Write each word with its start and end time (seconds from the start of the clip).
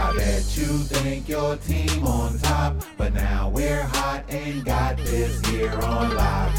I 0.00 0.16
bet 0.16 0.56
you 0.56 0.64
think 0.64 1.28
your 1.28 1.56
team 1.56 2.06
on 2.06 2.38
top, 2.38 2.82
but 2.96 3.12
now 3.12 3.50
we're 3.50 3.82
hot 3.82 4.24
and 4.30 4.64
got 4.64 4.96
this 4.96 5.44
here 5.46 5.70
on 5.72 6.14
lock. 6.16 6.52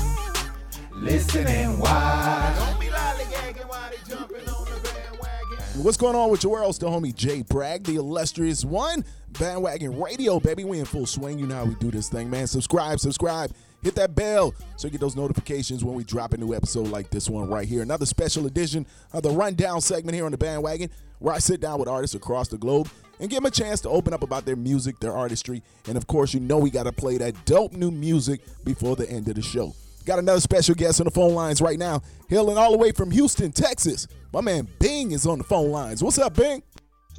Listen 0.94 1.48
and 1.48 1.80
watch. 1.80 2.56
Don't 2.60 2.80
be 2.80 2.86
lollygagging 2.86 3.68
while 3.68 3.90
they 3.90 3.98
jumping 4.08 4.48
on 4.48 4.66
the 4.66 4.80
bandwagon. 4.84 5.84
What's 5.84 5.98
going 5.98 6.16
on 6.16 6.30
with 6.30 6.44
your 6.44 6.52
world? 6.52 6.76
Still 6.76 6.92
homie 6.92 7.16
Jay 7.16 7.42
Bragg, 7.42 7.84
the 7.84 7.96
illustrious 7.96 8.64
one. 8.64 9.04
Bandwagon 9.40 10.00
Radio, 10.00 10.40
baby. 10.40 10.64
We 10.64 10.78
in 10.78 10.86
full 10.86 11.08
swing. 11.08 11.40
You 11.40 11.48
know 11.48 11.56
how 11.56 11.66
we 11.66 11.74
do 11.76 11.90
this 11.90 12.10
thing, 12.10 12.30
man. 12.30 12.46
Subscribe, 12.46 13.00
subscribe. 13.00 13.52
Hit 13.82 13.96
that 13.96 14.14
bell 14.14 14.54
so 14.76 14.88
you 14.88 14.92
get 14.92 15.02
those 15.02 15.16
notifications 15.16 15.84
when 15.84 15.96
we 15.96 16.04
drop 16.04 16.34
a 16.34 16.38
new 16.38 16.54
episode 16.54 16.90
like 16.90 17.10
this 17.10 17.28
one 17.28 17.50
right 17.50 17.68
here. 17.68 17.82
Another 17.82 18.06
special 18.06 18.46
edition 18.46 18.86
of 19.14 19.24
the 19.24 19.32
Rundown 19.32 19.82
segment 19.82 20.14
here 20.14 20.26
on 20.26 20.32
the 20.32 20.38
Bandwagon, 20.38 20.92
where 21.18 21.34
I 21.34 21.40
sit 21.40 21.60
down 21.60 21.80
with 21.80 21.88
artists 21.88 22.16
across 22.16 22.48
the 22.48 22.60
globe 22.60 22.88
and 23.22 23.30
give 23.30 23.38
them 23.38 23.46
a 23.46 23.52
chance 23.52 23.80
to 23.82 23.90
open 23.90 24.14
up 24.14 24.24
about 24.24 24.46
their 24.46 24.56
music, 24.58 25.00
their 25.00 25.16
artistry, 25.16 25.62
and 25.88 25.96
of 25.96 26.08
course, 26.08 26.34
you 26.34 26.40
know 26.42 26.58
we 26.58 26.70
got 26.72 26.84
to 26.84 26.92
play 26.92 27.18
that 27.20 27.46
dope 27.46 27.72
new 27.72 27.92
music 27.92 28.42
before 28.66 28.96
the 28.98 29.10
end 29.10 29.30
of 29.30 29.36
the 29.36 29.42
show. 29.42 29.74
Got 30.06 30.18
another 30.20 30.42
special 30.42 30.74
guest 30.74 31.00
on 31.00 31.06
the 31.06 31.12
phone 31.12 31.36
lines 31.36 31.62
right 31.62 31.78
now, 31.78 32.02
hailing 32.28 32.58
all 32.58 32.72
the 32.72 32.78
way 32.78 32.92
from 32.92 33.12
Houston, 33.12 33.52
Texas. 33.52 34.08
My 34.34 34.42
man 34.42 34.68
Bing 34.80 35.12
is 35.12 35.28
on 35.28 35.38
the 35.38 35.44
phone 35.44 35.70
lines. 35.72 36.04
What's 36.04 36.18
up, 36.18 36.36
Bing? 36.36 36.64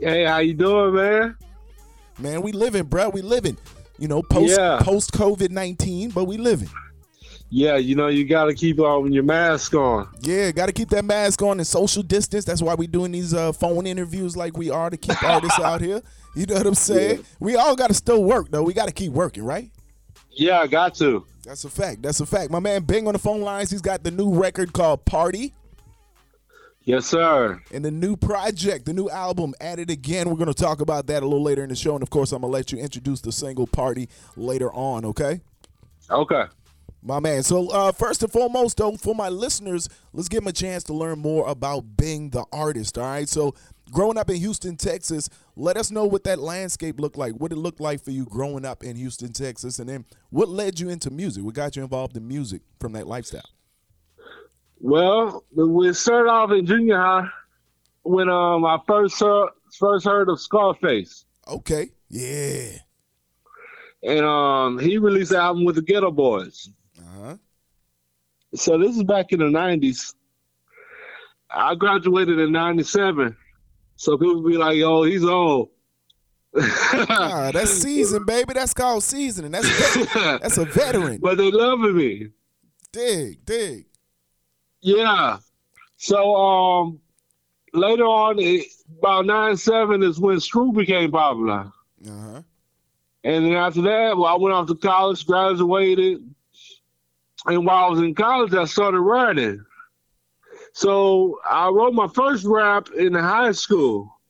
Hey, 0.01 0.25
how 0.25 0.39
you 0.39 0.55
doing, 0.55 0.95
man? 0.95 1.37
Man, 2.19 2.43
we 2.43 2.51
living, 2.51 2.85
bro. 2.85 3.09
We 3.11 3.23
living. 3.23 3.57
You 3.99 4.09
know, 4.09 4.23
post 4.23 4.59
Yeah. 4.59 4.81
post 4.83 5.13
COVID 5.13 5.51
nineteen, 5.51 6.11
but 6.11 6.25
we 6.25 6.37
living. 6.37 6.69
Yeah, 7.55 7.77
you 7.77 7.95
know 7.95 8.07
you 8.07 8.25
got 8.25 8.47
to 8.47 8.55
keep 8.55 8.81
on 8.81 9.13
your 9.13 9.25
mask 9.25 9.75
on. 9.75 10.09
Yeah, 10.23 10.51
got 10.53 10.67
to 10.67 10.73
keep 10.73 10.89
that 10.89 11.05
mask 11.05 11.43
on 11.43 11.59
and 11.59 11.67
social 11.67 12.03
distance. 12.03 12.47
That's 12.47 12.63
why 12.63 12.75
we 12.75 12.87
doing 12.87 13.13
these 13.13 13.35
uh, 13.35 13.53
phone 13.53 13.87
interviews 13.87 14.35
like 14.35 14.57
we 14.57 14.71
are 14.71 14.89
to 14.89 14.97
keep 14.97 15.23
artists 15.29 15.61
out 15.61 15.83
here. 15.83 16.01
You 16.35 16.47
know 16.47 16.55
what 16.55 16.67
I'm 16.67 16.75
saying? 16.75 17.27
We 17.41 17.57
all 17.57 17.77
got 17.77 17.89
to 17.89 17.95
still 17.95 18.25
work 18.25 18.51
though. 18.51 18.63
We 18.63 18.73
got 18.73 18.87
to 18.87 18.95
keep 18.95 19.13
working, 19.13 19.45
right? 19.45 19.71
Yeah, 20.31 20.61
I 20.61 20.67
got 20.67 20.95
to. 20.95 21.27
That's 21.45 21.65
a 21.65 21.69
fact. 21.69 22.01
That's 22.01 22.21
a 22.21 22.27
fact. 22.27 22.51
My 22.51 22.59
man 22.59 22.85
Bing 22.85 23.07
on 23.07 23.13
the 23.13 23.19
phone 23.19 23.43
lines. 23.43 23.71
He's 23.71 23.83
got 23.83 24.03
the 24.03 24.11
new 24.11 24.33
record 24.33 24.73
called 24.73 25.05
Party. 25.05 25.53
Yes, 26.85 27.05
sir. 27.05 27.61
and 27.71 27.85
the 27.85 27.91
new 27.91 28.17
project, 28.17 28.87
the 28.87 28.95
new 28.95 29.11
album, 29.11 29.55
It 29.61 29.91
Again. 29.91 30.31
We're 30.31 30.37
going 30.37 30.47
to 30.47 30.55
talk 30.55 30.81
about 30.81 31.07
that 31.09 31.23
a 31.23 31.27
little 31.27 31.43
later 31.43 31.63
in 31.63 31.69
the 31.69 31.77
show. 31.77 31.93
And 31.93 32.03
of 32.03 32.09
course, 32.09 32.33
I'm 32.33 32.41
going 32.41 32.51
to 32.51 32.57
let 32.57 32.73
you 32.73 32.79
introduce 32.79 33.21
the 33.21 33.31
single 33.31 33.67
party 33.67 34.09
later 34.37 34.73
on, 34.73 35.05
okay? 35.05 35.43
Okay. 36.11 36.45
My 37.05 37.19
man. 37.19 37.43
So, 37.43 37.69
uh, 37.71 37.91
first 37.91 38.23
and 38.23 38.31
foremost, 38.31 38.77
though, 38.77 38.97
for 38.97 39.13
my 39.15 39.29
listeners, 39.29 39.89
let's 40.13 40.29
give 40.29 40.41
them 40.43 40.49
a 40.49 40.53
chance 40.53 40.85
to 40.85 40.93
learn 40.95 41.19
more 41.19 41.49
about 41.49 41.97
Bing 41.97 42.31
the 42.31 42.45
artist, 42.53 42.97
all 42.97 43.05
right? 43.05 43.29
So, 43.29 43.55
growing 43.91 44.17
up 44.17 44.31
in 44.31 44.37
Houston, 44.37 44.77
Texas, 44.77 45.29
let 45.57 45.77
us 45.77 45.91
know 45.91 46.05
what 46.05 46.23
that 46.25 46.39
landscape 46.39 47.01
looked 47.01 47.19
like. 47.19 47.33
What 47.35 47.51
it 47.51 47.57
looked 47.57 47.81
like 47.81 48.05
for 48.05 48.13
you 48.13 48.25
growing 48.25 48.65
up 48.65 48.85
in 48.85 48.95
Houston, 48.95 49.33
Texas. 49.33 49.81
And 49.81 49.89
then 49.89 50.05
what 50.31 50.49
led 50.49 50.79
you 50.79 50.91
into 50.91 51.11
music? 51.11 51.43
What 51.43 51.55
got 51.55 51.75
you 51.75 51.83
involved 51.83 52.17
in 52.17 52.29
music 52.29 52.63
from 52.79 52.93
that 52.93 53.09
lifestyle? 53.09 53.51
Well, 54.81 55.45
we 55.55 55.93
started 55.93 56.29
off 56.31 56.51
in 56.53 56.67
junior 56.67 56.99
high 56.99 57.29
when 58.05 58.29
um 58.29 58.65
I 58.65 58.79
first 58.87 59.19
heard, 59.21 59.51
first 59.79 60.05
heard 60.05 60.29
of 60.29 60.41
Scarface, 60.41 61.25
Okay. 61.49 61.91
Yeah. 62.09 62.79
and 64.03 64.25
um 64.25 64.79
he 64.79 64.99
released 64.99 65.31
the 65.31 65.39
album 65.39 65.65
with 65.65 65.77
the 65.77 65.83
Geto 65.83 66.15
Boys. 66.15 66.69
Uh-huh. 67.13 67.37
So 68.55 68.79
this 68.79 68.97
is 68.97 69.05
back 69.05 69.33
in 69.33 69.39
the 69.41 69.47
'90s. 69.47 70.15
I 71.51 71.75
graduated 71.75 72.39
in 72.39 72.53
'97, 72.53 73.37
so 73.97 74.17
people 74.17 74.43
be 74.43 74.57
like, 74.57 74.81
"Oh, 74.83 75.03
he's 75.05 75.25
old." 75.25 75.71
Ah, 76.55 77.51
that's 77.53 77.71
season, 77.71 78.25
baby. 78.27 78.53
That's 78.53 78.75
called 78.75 79.03
seasoning. 79.03 79.53
That's 79.53 79.69
that's 80.15 80.59
a 80.59 80.67
veteran. 80.67 81.19
but 81.21 81.39
they 81.39 81.51
loving 81.51 81.97
me. 81.97 82.29
Dig, 82.93 83.45
dig. 83.47 83.87
Yeah. 84.83 85.39
So 85.97 86.35
um 86.37 87.01
later 87.73 88.05
on 88.05 88.39
it, 88.39 88.67
about 88.99 89.25
nine 89.25 89.57
seven 89.57 90.03
is 90.03 90.21
when 90.21 90.41
Screw 90.41 90.73
became 90.73 91.11
popular. 91.11 91.73
Uh-huh. 92.07 92.43
And 93.25 93.47
then 93.47 93.53
after 93.55 93.81
that, 93.83 94.17
well, 94.17 94.27
I 94.27 94.35
went 94.35 94.55
off 94.55 94.67
to 94.67 94.75
college, 94.75 95.25
graduated. 95.25 96.19
And 97.47 97.67
while 97.67 97.87
I 97.87 97.89
was 97.91 98.01
in 98.01 98.15
college, 98.15 98.55
I 98.55 98.65
started 98.65 99.01
writing. 99.01 99.65
So 100.75 101.39
I 101.49 101.69
wrote 101.69 101.93
my 101.93 102.09
first 102.09 102.45
rap 102.45 102.89
in 102.97 103.15
high 103.15 103.53
school. 103.53 104.21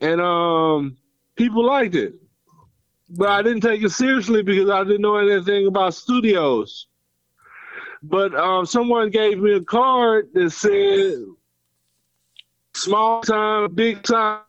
And 0.00 0.20
um 0.20 0.96
people 1.36 1.64
liked 1.64 1.94
it. 1.94 2.14
But 3.10 3.28
I 3.28 3.42
didn't 3.42 3.62
take 3.62 3.82
it 3.82 3.90
seriously 3.90 4.42
because 4.42 4.70
I 4.70 4.84
didn't 4.84 5.02
know 5.02 5.16
anything 5.16 5.66
about 5.66 5.94
studios. 5.94 6.86
But 8.02 8.34
um, 8.34 8.64
someone 8.66 9.10
gave 9.10 9.38
me 9.38 9.54
a 9.54 9.60
card 9.60 10.30
that 10.32 10.50
said 10.50 11.16
small 12.74 13.20
time, 13.22 13.74
big 13.74 14.02
time. 14.02 14.40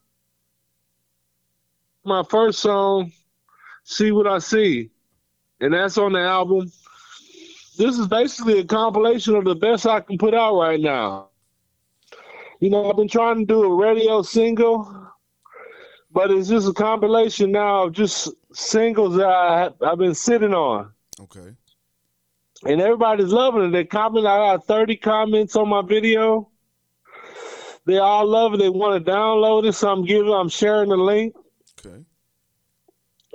My 2.06 2.23
first 2.23 2.59
song, 2.59 3.11
See 3.84 4.11
What 4.11 4.28
I 4.28 4.40
See. 4.40 4.90
And 5.59 5.73
that's 5.73 5.97
on 5.97 6.13
the 6.13 6.19
album. 6.22 6.72
This 7.81 7.97
is 7.97 8.08
basically 8.08 8.59
a 8.59 8.64
compilation 8.64 9.35
of 9.35 9.44
the 9.44 9.55
best 9.55 9.88
I 9.88 10.02
can 10.02 10.16
put 10.20 10.35
out 10.35 10.55
right 10.55 10.79
now. 10.79 11.29
You 12.59 12.70
know, 12.70 12.88
I've 12.88 12.96
been 12.96 13.08
trying 13.08 13.40
to 13.40 13.46
do 13.46 13.64
a 13.64 13.76
radio 13.76 14.22
single, 14.22 15.09
but 16.11 16.29
it's 16.29 16.47
just 16.47 16.70
a 16.70 16.73
compilation 16.73 17.52
now 17.52 17.85
of 17.85 17.94
just 17.94 18.29
singles 18.53 19.16
that 19.16 19.26
I, 19.26 19.72
I've 19.82 19.97
been 19.97 20.14
sitting 20.14 20.53
on 20.53 20.91
Okay. 21.20 21.55
and 22.66 22.82
everybody's 22.82 23.32
loving 23.34 23.64
it. 23.64 23.72
They 23.72 23.84
comment. 23.85 24.28
I 24.28 24.38
got 24.58 24.67
30 24.67 24.97
comments 24.97 25.55
on 25.55 25.67
my 25.67 25.82
video. 25.82 26.52
They 27.88 27.97
all 27.97 28.28
love 28.28 28.53
it. 28.53 28.58
They 28.58 28.70
want 28.70 29.03
to 29.03 29.11
download 29.11 29.67
it, 29.67 29.73
so 29.73 29.90
I'm 29.90 30.05
giving. 30.05 30.32
I'm 30.32 30.50
sharing 30.50 30.90
the 30.90 30.97
link. 30.97 31.34
Okay. 31.84 32.03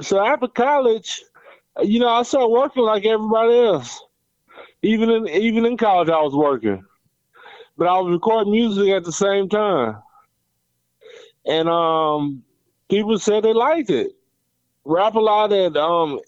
So 0.03 0.25
after 0.25 0.47
college, 0.47 1.20
you 1.82 1.99
know, 1.99 2.11
I 2.11 2.23
started 2.23 2.50
working 2.50 2.85
like 2.85 3.05
everybody 3.05 3.59
else. 3.59 4.00
Even 4.87 5.11
in 5.11 5.29
even 5.29 5.67
in 5.67 5.77
college, 5.77 6.09
I 6.09 6.21
was 6.21 6.35
working, 6.35 6.85
but 7.77 7.88
I 7.88 7.99
was 8.00 8.12
recording 8.12 8.53
music 8.53 8.88
at 8.91 9.05
the 9.05 9.12
same 9.12 9.49
time. 9.49 9.97
And 11.44 11.69
um, 11.69 12.43
people 12.88 13.19
said 13.19 13.43
they 13.44 13.53
liked 13.53 13.91
it. 13.91 14.12
Rap-A-Lot 14.85 15.50
had 15.50 15.77
um 15.77 16.21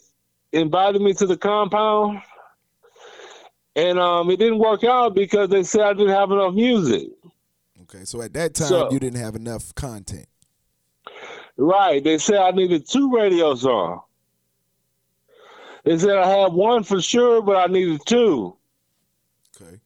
invited 0.52 1.00
me 1.02 1.12
to 1.14 1.26
the 1.26 1.36
compound 1.36 2.20
and 3.76 3.98
um, 3.98 4.28
it 4.30 4.38
didn't 4.38 4.58
work 4.58 4.82
out 4.82 5.14
because 5.14 5.50
they 5.50 5.62
said 5.62 5.82
I 5.82 5.92
didn't 5.92 6.08
have 6.14 6.32
enough 6.32 6.54
music. 6.54 7.08
Okay, 7.82 8.04
so 8.04 8.20
at 8.22 8.32
that 8.32 8.54
time 8.54 8.68
So- 8.68 8.90
you 8.90 8.98
didn't 8.98 9.20
have 9.20 9.36
enough 9.36 9.72
content. 9.74 10.26
Right. 11.56 12.02
They 12.02 12.18
said 12.18 12.36
I 12.36 12.50
needed 12.52 12.88
two 12.88 13.12
radio 13.14 13.54
songs. 13.54 14.00
They 15.88 15.96
said 15.96 16.18
I 16.18 16.28
had 16.28 16.52
one 16.52 16.82
for 16.82 17.00
sure, 17.00 17.40
but 17.40 17.56
I 17.56 17.72
needed 17.72 18.02
two. 18.04 18.54
Okay. 19.56 19.80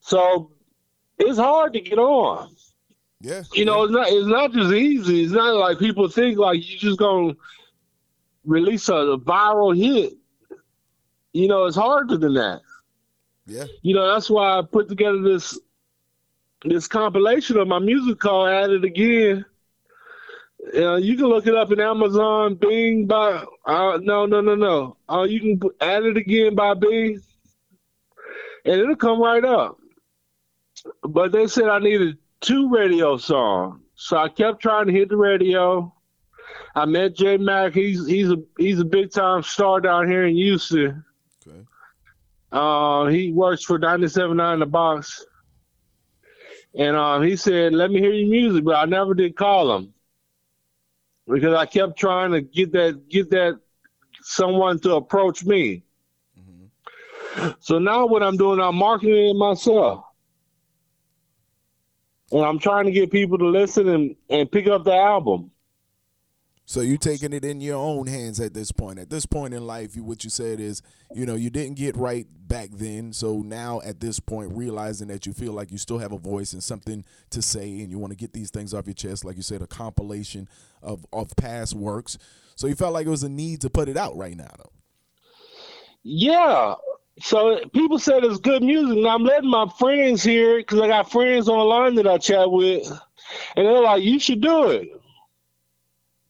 So 0.00 0.50
it's 1.20 1.38
hard 1.38 1.74
to 1.74 1.80
get 1.80 2.00
on. 2.00 2.52
Yeah. 3.20 3.44
You 3.52 3.64
know, 3.64 3.84
it's 3.84 3.92
not 3.92 4.08
it's 4.10 4.26
not 4.26 4.52
just 4.52 4.72
easy. 4.72 5.22
It's 5.22 5.32
not 5.32 5.54
like 5.54 5.78
people 5.78 6.08
think 6.08 6.36
like 6.36 6.68
you 6.68 6.78
just 6.78 6.98
gonna 6.98 7.36
release 8.44 8.88
a, 8.88 8.96
a 8.96 9.20
viral 9.20 9.76
hit. 9.76 10.14
You 11.32 11.46
know, 11.46 11.66
it's 11.66 11.76
harder 11.76 12.16
than 12.16 12.34
that. 12.34 12.62
Yeah. 13.46 13.66
You 13.82 13.94
know, 13.94 14.12
that's 14.12 14.28
why 14.28 14.58
I 14.58 14.62
put 14.62 14.88
together 14.88 15.22
this 15.22 15.60
this 16.64 16.88
compilation 16.88 17.56
of 17.58 17.68
my 17.68 17.78
music 17.78 18.18
called 18.18 18.48
At 18.48 18.70
It 18.70 18.82
Again. 18.82 19.44
Uh, 20.74 20.96
you 20.96 21.16
can 21.16 21.26
look 21.26 21.46
it 21.46 21.54
up 21.54 21.70
in 21.70 21.80
Amazon, 21.80 22.56
Bing 22.56 23.06
by 23.06 23.44
uh, 23.66 23.98
no 24.02 24.26
no 24.26 24.40
no 24.40 24.54
no. 24.54 24.96
Uh, 25.08 25.22
you 25.22 25.40
can 25.40 25.70
At 25.80 26.02
It 26.02 26.16
Again 26.16 26.54
by 26.54 26.74
Bing, 26.74 27.20
and 28.64 28.80
it'll 28.80 28.96
come 28.96 29.20
right 29.20 29.44
up. 29.44 29.78
But 31.02 31.32
they 31.32 31.46
said 31.46 31.68
I 31.68 31.78
needed 31.78 32.18
two 32.40 32.68
radio 32.68 33.16
songs, 33.16 33.80
so 33.94 34.16
I 34.16 34.28
kept 34.28 34.60
trying 34.60 34.86
to 34.86 34.92
hit 34.92 35.08
the 35.08 35.16
radio. 35.16 35.92
I 36.74 36.84
met 36.84 37.14
Jay 37.14 37.36
Mack. 37.36 37.72
He's 37.72 38.06
he's 38.06 38.30
a 38.30 38.42
he's 38.58 38.80
a 38.80 38.84
big 38.84 39.12
time 39.12 39.42
star 39.42 39.80
down 39.80 40.08
here 40.08 40.26
in 40.26 40.34
Houston. 40.34 41.04
Okay. 41.46 41.60
Uh, 42.50 43.06
he 43.06 43.32
works 43.32 43.62
for 43.62 43.78
97.9 43.78 44.58
The 44.58 44.66
Box. 44.66 45.24
And 46.74 46.94
um, 46.94 47.22
he 47.22 47.36
said, 47.36 47.72
let 47.72 47.90
me 47.90 48.00
hear 48.00 48.12
your 48.12 48.28
music, 48.28 48.64
but 48.64 48.76
I 48.76 48.84
never 48.84 49.14
did 49.14 49.34
call 49.34 49.74
him. 49.74 49.94
Because 51.28 51.54
I 51.54 51.66
kept 51.66 51.98
trying 51.98 52.32
to 52.32 52.40
get 52.40 52.72
that 52.72 53.08
get 53.08 53.30
that 53.30 53.58
someone 54.22 54.78
to 54.80 54.94
approach 54.94 55.44
me. 55.44 55.82
So 57.60 57.78
now 57.78 58.06
what 58.06 58.22
I'm 58.22 58.36
doing, 58.36 58.60
I'm 58.60 58.76
marketing 58.76 59.30
it 59.30 59.36
myself. 59.36 60.04
And 62.32 62.44
I'm 62.44 62.58
trying 62.58 62.86
to 62.86 62.90
get 62.90 63.10
people 63.10 63.38
to 63.38 63.46
listen 63.46 63.88
and, 63.88 64.16
and 64.30 64.50
pick 64.50 64.66
up 64.66 64.84
the 64.84 64.94
album. 64.94 65.50
So 66.68 66.80
you 66.80 66.98
taking 66.98 67.32
it 67.32 67.44
in 67.44 67.60
your 67.60 67.76
own 67.76 68.08
hands 68.08 68.40
at 68.40 68.52
this 68.52 68.72
point. 68.72 68.98
At 68.98 69.08
this 69.08 69.24
point 69.24 69.54
in 69.54 69.64
life, 69.64 69.94
you, 69.94 70.02
what 70.02 70.24
you 70.24 70.30
said 70.30 70.58
is, 70.58 70.82
you 71.14 71.24
know, 71.24 71.36
you 71.36 71.48
didn't 71.48 71.76
get 71.76 71.96
right 71.96 72.26
back 72.48 72.70
then. 72.72 73.12
So 73.12 73.36
now 73.38 73.80
at 73.84 74.00
this 74.00 74.18
point, 74.18 74.52
realizing 74.52 75.06
that 75.06 75.26
you 75.26 75.32
feel 75.32 75.52
like 75.52 75.70
you 75.70 75.78
still 75.78 75.98
have 75.98 76.10
a 76.10 76.18
voice 76.18 76.52
and 76.52 76.62
something 76.62 77.04
to 77.30 77.40
say, 77.40 77.80
and 77.80 77.90
you 77.92 77.98
want 77.98 78.10
to 78.10 78.16
get 78.16 78.32
these 78.32 78.50
things 78.50 78.74
off 78.74 78.86
your 78.86 78.94
chest, 78.94 79.24
like 79.24 79.36
you 79.36 79.42
said, 79.42 79.62
a 79.62 79.66
compilation 79.68 80.48
of 80.82 81.06
of 81.12 81.34
past 81.36 81.72
works. 81.72 82.18
So 82.56 82.66
you 82.66 82.74
felt 82.74 82.94
like 82.94 83.06
it 83.06 83.10
was 83.10 83.22
a 83.22 83.28
need 83.28 83.60
to 83.60 83.70
put 83.70 83.88
it 83.88 83.96
out 83.96 84.16
right 84.16 84.36
now, 84.36 84.50
though. 84.58 84.72
Yeah. 86.02 86.74
So 87.20 87.60
people 87.74 88.00
said 88.00 88.24
it's 88.24 88.38
good 88.38 88.64
music, 88.64 88.96
and 88.96 89.06
I'm 89.06 89.22
letting 89.22 89.48
my 89.48 89.68
friends 89.78 90.22
hear 90.22 90.58
it 90.58 90.66
because 90.66 90.80
I 90.80 90.88
got 90.88 91.12
friends 91.12 91.48
online 91.48 91.94
that 91.94 92.08
I 92.08 92.18
chat 92.18 92.50
with, 92.50 92.90
and 93.54 93.66
they're 93.66 93.80
like, 93.80 94.02
"You 94.02 94.18
should 94.18 94.40
do 94.40 94.70
it." 94.70 94.88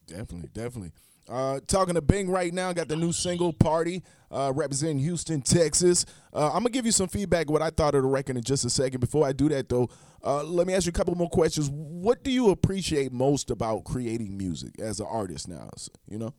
Definitely, 0.07 0.49
definitely. 0.53 0.91
Uh, 1.29 1.59
talking 1.67 1.93
to 1.93 2.01
Bing 2.01 2.29
right 2.29 2.53
now, 2.53 2.71
got 2.71 2.87
the 2.87 2.95
new 2.95 3.11
single 3.11 3.51
"Party," 3.51 4.01
uh, 4.31 4.53
representing 4.55 4.99
Houston, 4.99 5.41
Texas. 5.41 6.05
Uh, 6.33 6.47
I'm 6.47 6.59
gonna 6.59 6.69
give 6.69 6.85
you 6.85 6.93
some 6.93 7.09
feedback 7.09 7.49
what 7.49 7.61
I 7.61 7.69
thought 7.69 7.95
of 7.95 8.03
the 8.03 8.07
record 8.07 8.37
in 8.37 8.43
just 8.43 8.63
a 8.63 8.69
second. 8.69 9.01
Before 9.01 9.27
I 9.27 9.33
do 9.33 9.49
that, 9.49 9.67
though, 9.67 9.89
uh, 10.23 10.43
let 10.43 10.67
me 10.67 10.73
ask 10.73 10.85
you 10.85 10.91
a 10.91 10.93
couple 10.93 11.15
more 11.15 11.29
questions. 11.29 11.69
What 11.69 12.23
do 12.23 12.31
you 12.31 12.49
appreciate 12.49 13.11
most 13.11 13.51
about 13.51 13.83
creating 13.83 14.37
music 14.37 14.79
as 14.79 15.01
an 15.01 15.07
artist 15.09 15.49
now? 15.49 15.69
You 16.07 16.17
know, 16.17 16.33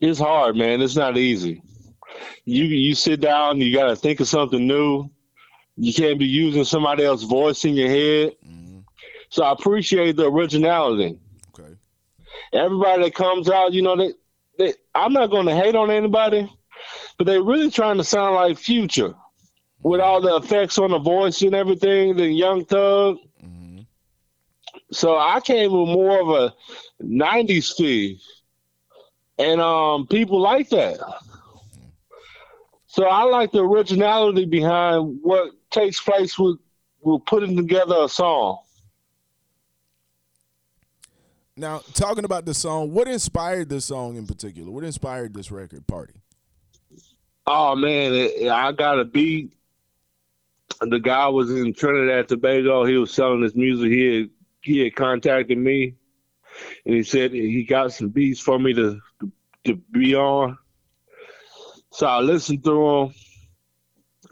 It's 0.00 0.18
hard, 0.18 0.56
man. 0.56 0.80
It's 0.82 0.96
not 0.96 1.16
easy. 1.16 1.62
You 2.44 2.64
you 2.64 2.96
sit 2.96 3.20
down, 3.20 3.60
you 3.60 3.72
got 3.72 3.86
to 3.86 3.94
think 3.94 4.18
of 4.18 4.26
something 4.26 4.66
new. 4.66 5.08
You 5.76 5.94
can't 5.94 6.18
be 6.18 6.26
using 6.26 6.64
somebody 6.64 7.04
else's 7.04 7.28
voice 7.28 7.64
in 7.64 7.74
your 7.74 7.88
head. 7.88 8.32
So 9.28 9.44
I 9.44 9.52
appreciate 9.52 10.16
the 10.16 10.26
originality. 10.28 11.16
Everybody 12.52 13.04
that 13.04 13.14
comes 13.14 13.48
out, 13.48 13.72
you 13.72 13.82
know, 13.82 13.96
they, 13.96 14.12
they 14.58 14.74
I'm 14.94 15.12
not 15.12 15.30
going 15.30 15.46
to 15.46 15.54
hate 15.54 15.74
on 15.74 15.90
anybody, 15.90 16.50
but 17.18 17.26
they're 17.26 17.42
really 17.42 17.70
trying 17.70 17.96
to 17.98 18.04
sound 18.04 18.34
like 18.34 18.58
Future 18.58 19.14
with 19.82 20.00
all 20.00 20.20
the 20.20 20.36
effects 20.36 20.78
on 20.78 20.90
the 20.90 20.98
voice 20.98 21.42
and 21.42 21.54
everything. 21.54 22.16
The 22.16 22.26
Young 22.26 22.64
Thug. 22.64 23.18
So 24.92 25.16
I 25.16 25.40
came 25.40 25.70
with 25.72 25.88
more 25.88 26.20
of 26.20 26.28
a 26.28 26.54
'90s 27.02 27.76
feel, 27.76 28.18
and 29.38 29.60
um, 29.60 30.06
people 30.06 30.40
like 30.40 30.68
that. 30.70 30.98
So 32.86 33.04
I 33.04 33.22
like 33.22 33.52
the 33.52 33.64
originality 33.64 34.46
behind 34.46 35.20
what 35.22 35.52
takes 35.70 36.00
place 36.00 36.38
with 36.38 36.58
with 37.02 37.24
putting 37.24 37.56
together 37.56 37.96
a 38.00 38.08
song. 38.08 38.58
Now 41.60 41.82
talking 41.94 42.24
about 42.24 42.46
the 42.46 42.54
song, 42.54 42.92
what 42.92 43.06
inspired 43.06 43.68
this 43.68 43.84
song 43.84 44.16
in 44.16 44.26
particular? 44.26 44.70
What 44.70 44.84
inspired 44.84 45.34
this 45.34 45.52
record, 45.52 45.86
"Party"? 45.86 46.14
Oh 47.46 47.76
man, 47.76 48.12
it, 48.14 48.48
I 48.48 48.72
got 48.72 48.98
a 48.98 49.04
beat. 49.04 49.52
The 50.80 50.98
guy 50.98 51.28
was 51.28 51.50
in 51.50 51.74
Trinidad 51.74 52.28
Tobago. 52.28 52.84
He 52.84 52.96
was 52.96 53.12
selling 53.12 53.42
his 53.42 53.54
music. 53.54 53.90
He 53.90 54.16
had, 54.16 54.30
he 54.62 54.78
had 54.84 54.96
contacted 54.96 55.58
me, 55.58 55.94
and 56.86 56.94
he 56.94 57.02
said 57.02 57.32
he 57.32 57.64
got 57.64 57.92
some 57.92 58.08
beats 58.08 58.40
for 58.40 58.58
me 58.58 58.72
to 58.74 58.98
to 59.64 59.76
be 59.76 60.14
on. 60.14 60.56
So 61.92 62.06
I 62.06 62.20
listened 62.20 62.64
through 62.64 63.12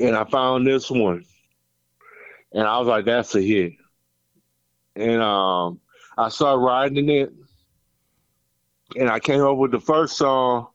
them, 0.00 0.06
and 0.08 0.16
I 0.16 0.24
found 0.24 0.66
this 0.66 0.90
one, 0.90 1.24
and 2.52 2.66
I 2.66 2.78
was 2.78 2.88
like, 2.88 3.04
"That's 3.04 3.34
a 3.34 3.42
hit." 3.42 3.72
And 4.96 5.20
um, 5.20 5.80
I 6.18 6.28
started 6.28 6.58
writing 6.58 7.08
it, 7.08 7.32
and 8.96 9.08
I 9.08 9.20
came 9.20 9.40
up 9.40 9.56
with 9.56 9.70
the 9.70 9.80
first 9.80 10.16
song. 10.16 10.66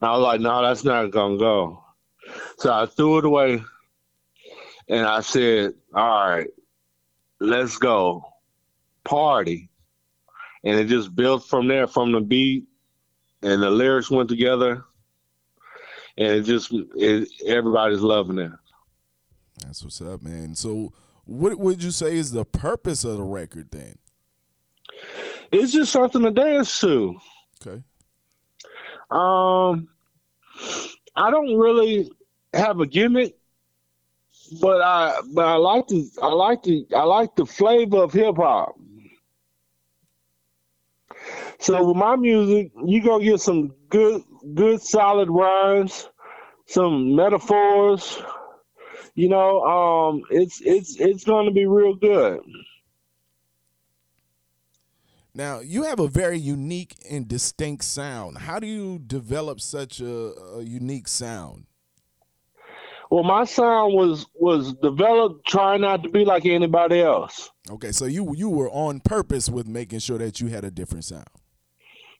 And 0.00 0.10
I 0.10 0.12
was 0.16 0.22
like, 0.22 0.40
no, 0.40 0.62
that's 0.62 0.84
not 0.84 1.10
gonna 1.12 1.38
go. 1.38 1.84
So 2.58 2.72
I 2.72 2.86
threw 2.86 3.18
it 3.18 3.24
away 3.24 3.62
and 4.88 5.06
I 5.06 5.20
said, 5.20 5.74
All 5.94 6.28
right, 6.30 6.48
let's 7.38 7.78
go. 7.78 8.24
Party. 9.04 9.70
And 10.64 10.78
it 10.78 10.86
just 10.86 11.14
built 11.14 11.46
from 11.46 11.68
there 11.68 11.86
from 11.86 12.12
the 12.12 12.20
beat 12.20 12.64
and 13.42 13.62
the 13.62 13.70
lyrics 13.70 14.10
went 14.10 14.28
together. 14.28 14.84
And 16.18 16.32
it 16.32 16.42
just 16.42 16.72
it, 16.96 17.28
everybody's 17.46 18.00
loving 18.00 18.38
it. 18.38 18.52
That's 19.64 19.82
what's 19.84 20.02
up, 20.02 20.22
man. 20.22 20.54
So, 20.54 20.92
what 21.24 21.58
would 21.58 21.82
you 21.82 21.92
say 21.92 22.16
is 22.16 22.32
the 22.32 22.44
purpose 22.44 23.04
of 23.04 23.16
the 23.16 23.22
record 23.22 23.70
then? 23.70 23.96
It's 25.52 25.72
just 25.72 25.92
something 25.92 26.22
to 26.22 26.30
dance 26.30 26.80
to. 26.80 27.16
Okay. 27.66 27.82
Um, 29.10 29.88
I 31.16 31.30
don't 31.30 31.56
really 31.56 32.10
have 32.54 32.80
a 32.80 32.86
gimmick, 32.86 33.36
but 34.60 34.80
I 34.80 35.20
but 35.32 35.46
I 35.46 35.56
like 35.56 35.88
the 35.88 36.08
I 36.22 36.28
like 36.28 36.62
the 36.62 36.86
I 36.94 37.02
like 37.02 37.34
the 37.36 37.46
flavor 37.46 37.98
of 38.04 38.12
hip 38.12 38.36
hop. 38.36 38.76
So 41.58 41.84
with 41.84 41.96
my 41.96 42.16
music, 42.16 42.72
you 42.84 43.02
gonna 43.02 43.24
get 43.24 43.40
some 43.40 43.74
good 43.88 44.22
good 44.54 44.80
solid 44.80 45.28
rhymes, 45.28 46.08
some 46.66 47.14
metaphors. 47.14 48.18
You 49.14 49.28
know, 49.28 49.60
um, 49.62 50.22
it's 50.30 50.62
it's 50.64 50.98
it's 50.98 51.24
gonna 51.24 51.50
be 51.50 51.66
real 51.66 51.94
good. 51.94 52.40
Now, 55.34 55.60
you 55.60 55.84
have 55.84 56.00
a 56.00 56.08
very 56.08 56.38
unique 56.38 56.96
and 57.08 57.28
distinct 57.28 57.84
sound. 57.84 58.38
How 58.38 58.58
do 58.58 58.66
you 58.66 58.98
develop 58.98 59.60
such 59.60 60.00
a, 60.00 60.32
a 60.56 60.62
unique 60.62 61.08
sound? 61.08 61.66
Well, 63.10 63.24
my 63.24 63.44
sound 63.44 63.94
was 63.94 64.26
was 64.34 64.72
developed 64.74 65.46
trying 65.46 65.80
not 65.80 66.04
to 66.04 66.08
be 66.08 66.24
like 66.24 66.46
anybody 66.46 67.00
else. 67.00 67.50
Okay, 67.68 67.90
so 67.90 68.04
you 68.04 68.34
you 68.36 68.48
were 68.48 68.70
on 68.70 69.00
purpose 69.00 69.48
with 69.48 69.66
making 69.66 69.98
sure 69.98 70.18
that 70.18 70.40
you 70.40 70.46
had 70.46 70.64
a 70.64 70.70
different 70.70 71.04
sound. 71.04 71.26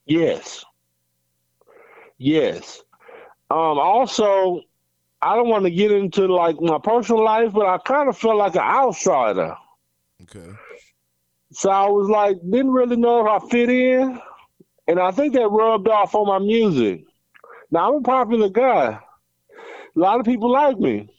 Yes. 0.05 0.65
Yes. 2.17 2.83
Um, 3.49 3.79
also, 3.79 4.61
I 5.21 5.35
don't 5.35 5.47
want 5.47 5.63
to 5.63 5.71
get 5.71 5.91
into 5.91 6.27
like 6.27 6.59
my 6.59 6.77
personal 6.77 7.23
life, 7.23 7.53
but 7.53 7.67
I 7.67 7.77
kind 7.77 8.09
of 8.09 8.17
felt 8.17 8.35
like 8.35 8.55
an 8.55 8.61
outsider. 8.61 9.55
Okay. 10.23 10.51
So 11.51 11.69
I 11.69 11.87
was 11.87 12.09
like, 12.09 12.37
didn't 12.49 12.71
really 12.71 12.95
know 12.95 13.25
if 13.25 13.43
I 13.43 13.47
fit 13.49 13.69
in. 13.69 14.19
And 14.87 14.99
I 14.99 15.11
think 15.11 15.33
that 15.33 15.47
rubbed 15.47 15.87
off 15.87 16.15
on 16.15 16.27
my 16.27 16.39
music. 16.39 17.03
Now 17.69 17.89
I'm 17.89 17.99
a 17.99 18.01
popular 18.01 18.49
guy. 18.49 18.99
a 19.95 19.99
lot 19.99 20.19
of 20.19 20.25
people 20.25 20.51
like 20.51 20.77
me, 20.77 21.09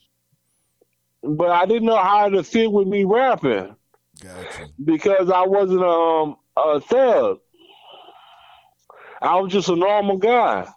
but 1.22 1.50
I 1.50 1.66
didn't 1.66 1.84
know 1.86 2.02
how 2.02 2.28
to 2.28 2.42
fit 2.42 2.70
with 2.70 2.88
me 2.88 3.04
rapping 3.04 3.74
Gotcha. 4.20 4.66
because 4.84 5.30
I 5.30 5.46
wasn't 5.46 5.82
um 5.82 6.36
a 6.56 6.80
thug. 6.80 7.38
I 9.22 9.38
was 9.40 9.52
just 9.52 9.68
a 9.68 9.76
normal 9.76 10.16
guy. 10.18 10.68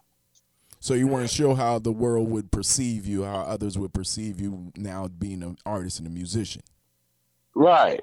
So 0.80 0.94
you 0.94 1.08
weren't 1.08 1.32
sure 1.32 1.56
how 1.56 1.80
the 1.80 1.92
world 1.92 2.30
would 2.30 2.52
perceive 2.52 3.08
you, 3.08 3.24
how 3.24 3.40
others 3.42 3.78
would 3.78 3.92
perceive 3.94 4.40
you 4.40 4.72
now 4.78 5.08
being 5.08 5.42
an 5.42 5.58
artist 5.66 5.98
and 5.98 6.08
a 6.08 6.12
musician. 6.12 6.62
Right. 7.56 8.02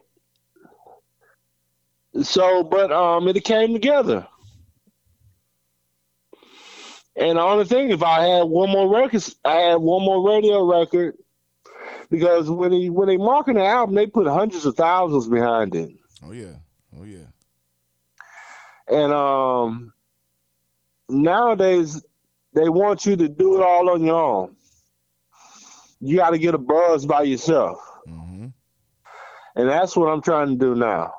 So, 2.20 2.62
but 2.62 2.92
um, 2.92 3.26
it 3.28 3.42
came 3.44 3.72
together. 3.72 4.26
And 7.16 7.36
the 7.38 7.42
only 7.42 7.64
thing, 7.64 7.90
if 7.90 8.02
I 8.02 8.22
had 8.26 8.42
one 8.44 8.70
more 8.70 8.88
record, 8.88 9.22
I 9.44 9.54
had 9.56 9.76
one 9.76 10.02
more 10.04 10.26
radio 10.28 10.64
record, 10.64 11.16
because 12.10 12.48
when 12.50 12.72
he 12.72 12.88
when 12.90 13.08
they 13.08 13.16
market 13.18 13.54
the 13.54 13.64
album, 13.64 13.94
they 13.94 14.06
put 14.06 14.26
hundreds 14.26 14.64
of 14.64 14.76
thousands 14.76 15.28
behind 15.28 15.74
it, 15.74 15.90
Oh 16.24 16.32
yeah. 16.32 16.54
Oh 16.98 17.04
yeah. 17.04 17.26
and 18.88 19.12
um, 19.12 19.92
nowadays 21.08 22.02
they 22.54 22.68
want 22.70 23.04
you 23.04 23.16
to 23.16 23.28
do 23.28 23.56
it 23.56 23.62
all 23.62 23.90
on 23.90 24.02
your 24.04 24.14
own. 24.20 24.56
You 26.00 26.16
got 26.16 26.30
to 26.30 26.38
get 26.38 26.54
a 26.54 26.58
buzz 26.58 27.04
by 27.06 27.22
yourself, 27.22 27.78
hmm 28.06 28.46
and 29.54 29.68
that's 29.68 29.94
what 29.94 30.06
I'm 30.06 30.22
trying 30.22 30.48
to 30.48 30.56
do 30.56 30.74
now. 30.74 31.12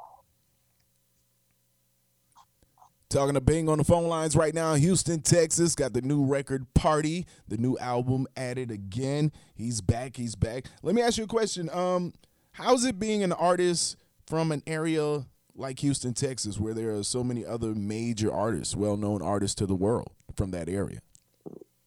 Talking 3.13 3.35
to 3.35 3.41
Bing 3.41 3.69
on 3.69 3.77
the 3.77 3.83
phone 3.83 4.07
lines 4.07 4.35
right 4.35 4.55
now, 4.55 4.73
in 4.73 4.81
Houston, 4.81 5.21
Texas. 5.21 5.75
Got 5.75 5.93
the 5.93 6.01
new 6.01 6.25
record 6.25 6.65
Party, 6.73 7.27
the 7.47 7.57
new 7.57 7.77
album 7.77 8.25
At 8.35 8.57
It 8.57 8.71
Again. 8.71 9.31
He's 9.53 9.81
back, 9.81 10.17
he's 10.17 10.33
back. 10.33 10.65
Let 10.81 10.95
me 10.95 11.03
ask 11.03 11.19
you 11.19 11.25
a 11.25 11.27
question. 11.27 11.69
Um, 11.69 12.13
how's 12.53 12.85
it 12.85 12.97
being 12.97 13.21
an 13.21 13.31
artist 13.31 13.97
from 14.25 14.51
an 14.51 14.63
area 14.65 15.27
like 15.55 15.77
Houston, 15.81 16.15
Texas, 16.15 16.59
where 16.59 16.73
there 16.73 16.95
are 16.95 17.03
so 17.03 17.23
many 17.23 17.45
other 17.45 17.75
major 17.75 18.33
artists, 18.33 18.75
well 18.75 18.97
known 18.97 19.21
artists 19.21 19.53
to 19.57 19.67
the 19.67 19.75
world 19.75 20.09
from 20.35 20.49
that 20.49 20.67
area? 20.67 20.99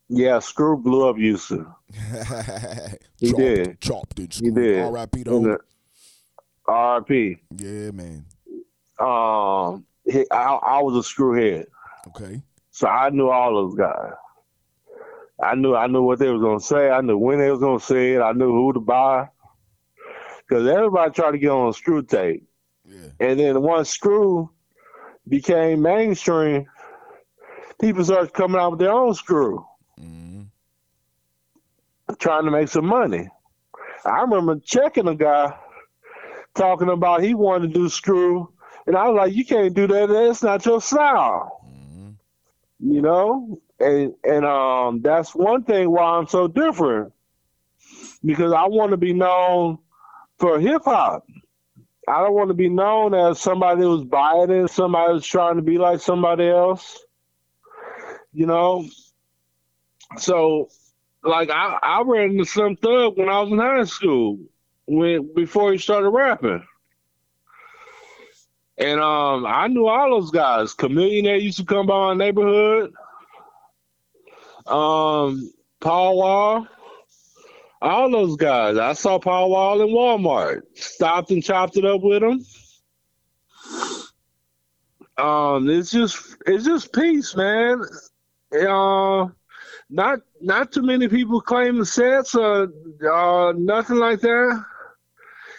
Yeah, 0.09 0.39
Screw 0.39 0.77
blew 0.77 1.09
up 1.09 1.17
Houston. 1.17 1.67
He 3.19 3.31
chopped, 3.31 3.41
did. 3.41 3.81
Chopped 3.81 4.19
it. 4.21 4.35
He 4.35 4.51
did. 4.53 4.79
R.I.P. 4.79 5.25
The 5.25 5.31
Yeah, 7.59 7.91
man. 7.91 8.27
Um, 9.01 9.85
I, 10.31 10.59
I 10.63 10.81
was 10.83 10.95
a 10.95 11.09
screwhead, 11.09 11.67
Okay. 12.09 12.43
so 12.71 12.87
I 12.89 13.11
knew 13.11 13.29
all 13.29 13.55
those 13.55 13.75
guys. 13.75 14.13
I 15.43 15.55
knew 15.55 15.75
I 15.75 15.87
knew 15.87 16.03
what 16.03 16.19
they 16.19 16.31
was 16.31 16.41
gonna 16.41 16.61
say. 16.61 16.91
I 16.91 17.01
knew 17.01 17.19
when 17.19 17.39
they 17.39 17.51
was 17.51 17.61
gonna 17.61 17.81
say 17.81 18.15
it. 18.15 18.21
I 18.21 18.33
knew 18.33 18.51
who 18.53 18.73
to 18.73 18.81
buy. 18.81 19.29
Because 20.49 20.67
everybody 20.67 21.11
tried 21.13 21.33
to 21.33 21.39
get 21.39 21.51
on 21.51 21.69
a 21.69 21.73
screw 21.73 22.03
tape, 22.03 22.47
Yeah. 22.85 23.09
and 23.19 23.39
then 23.39 23.61
once 23.63 23.91
screw 23.91 24.51
became 25.29 25.83
mainstream, 25.83 26.67
people 27.81 28.05
started 28.05 28.33
coming 28.33 28.61
out 28.61 28.71
with 28.73 28.81
their 28.81 28.93
own 28.93 29.13
screw, 29.15 29.67
hmm 29.99 30.43
trying 32.19 32.45
to 32.45 32.51
make 32.51 32.69
some 32.69 32.87
money. 32.87 33.29
I 34.05 34.21
remember 34.23 34.59
checking 34.65 35.09
a 35.09 35.15
guy 35.15 35.53
talking 36.55 36.89
about 36.89 37.23
he 37.23 37.35
wanted 37.35 37.73
to 37.75 37.81
do 37.81 37.89
screw, 37.89 38.53
and 38.87 38.97
I 38.97 39.09
was 39.09 39.17
like, 39.17 39.35
"You 39.35 39.45
can't 39.45 39.75
do 39.75 39.87
that. 39.89 40.09
That's 40.09 40.43
not 40.43 40.65
your 40.65 40.81
style." 40.81 41.61
hmm 41.65 42.11
you 42.79 43.01
know? 43.01 43.61
And 43.81 44.15
and 44.25 44.45
um 44.45 45.03
that's 45.03 45.35
one 45.35 45.65
thing 45.65 45.91
why 45.91 46.19
i'm 46.19 46.27
so 46.27 46.49
different. 46.49 47.13
Because 48.25 48.53
i 48.53 48.67
want 48.67 48.91
to 48.93 48.97
be 48.97 49.13
known 49.13 49.79
for 50.39 50.59
hip-hop. 50.61 51.27
I 52.09 52.23
don't 52.23 52.35
want 52.35 52.49
to 52.49 52.55
be 52.55 52.69
known 52.69 53.15
as 53.15 53.41
somebody 53.41 53.83
who's 53.83 54.05
biased 54.05 54.75
somebody 54.75 55.13
who's 55.13 55.27
trying 55.27 55.57
to 55.57 55.63
be 55.63 55.79
like 55.79 56.01
somebody 56.01 56.49
else. 56.49 56.99
You 58.33 58.47
know? 58.47 58.87
So 60.19 60.69
like 61.23 61.51
i 61.51 61.79
i 61.83 62.03
ran 62.07 62.31
into 62.31 62.45
Slim 62.45 62.77
Thug 62.77 63.19
when 63.19 63.29
i 63.29 63.41
was 63.41 63.51
in 63.51 63.59
high 63.59 63.85
school 63.85 64.39
when 64.87 65.35
before 65.35 65.73
he 65.73 65.79
started 65.79 66.11
rapping 66.11 66.65
and 68.79 69.01
um, 69.01 69.47
I 69.47 69.69
knew 69.69 69.87
all 69.87 70.11
those 70.11 70.31
guys. 70.31 70.75
Chameleon 70.75 71.25
that 71.27 71.43
used 71.43 71.59
to 71.59 71.65
come 71.65 71.87
by 71.87 72.15
my 72.15 72.15
neighborhood. 72.15 72.93
Um, 74.67 75.53
Paul 75.81 76.19
Wall. 76.19 76.67
All 77.81 78.11
those 78.11 78.37
guys. 78.37 78.77
I 78.79 78.93
saw 78.95 79.19
Paul 79.19 79.51
Wall 79.51 79.81
in 79.81 79.89
Walmart. 79.89 80.63
Stopped 80.75 81.31
and 81.31 81.43
chopped 81.43 81.77
it 81.77 81.85
up 81.85 82.03
with 82.03 82.23
him. 82.23 82.45
Um, 85.19 85.71
it's 85.71 85.91
just 85.91 86.37
it's 86.47 86.65
just 86.65 86.93
peace, 86.93 87.35
man. 87.37 87.83
Uh, 88.53 89.29
not 89.89 90.21
not 90.41 90.73
too 90.73 90.83
many 90.83 91.09
people 91.09 91.41
claim 91.41 91.79
the 91.79 91.87
sets 91.87 92.35
or 92.35 92.69
uh, 93.11 93.53
nothing 93.57 93.97
like 93.97 94.21
that. 94.21 94.65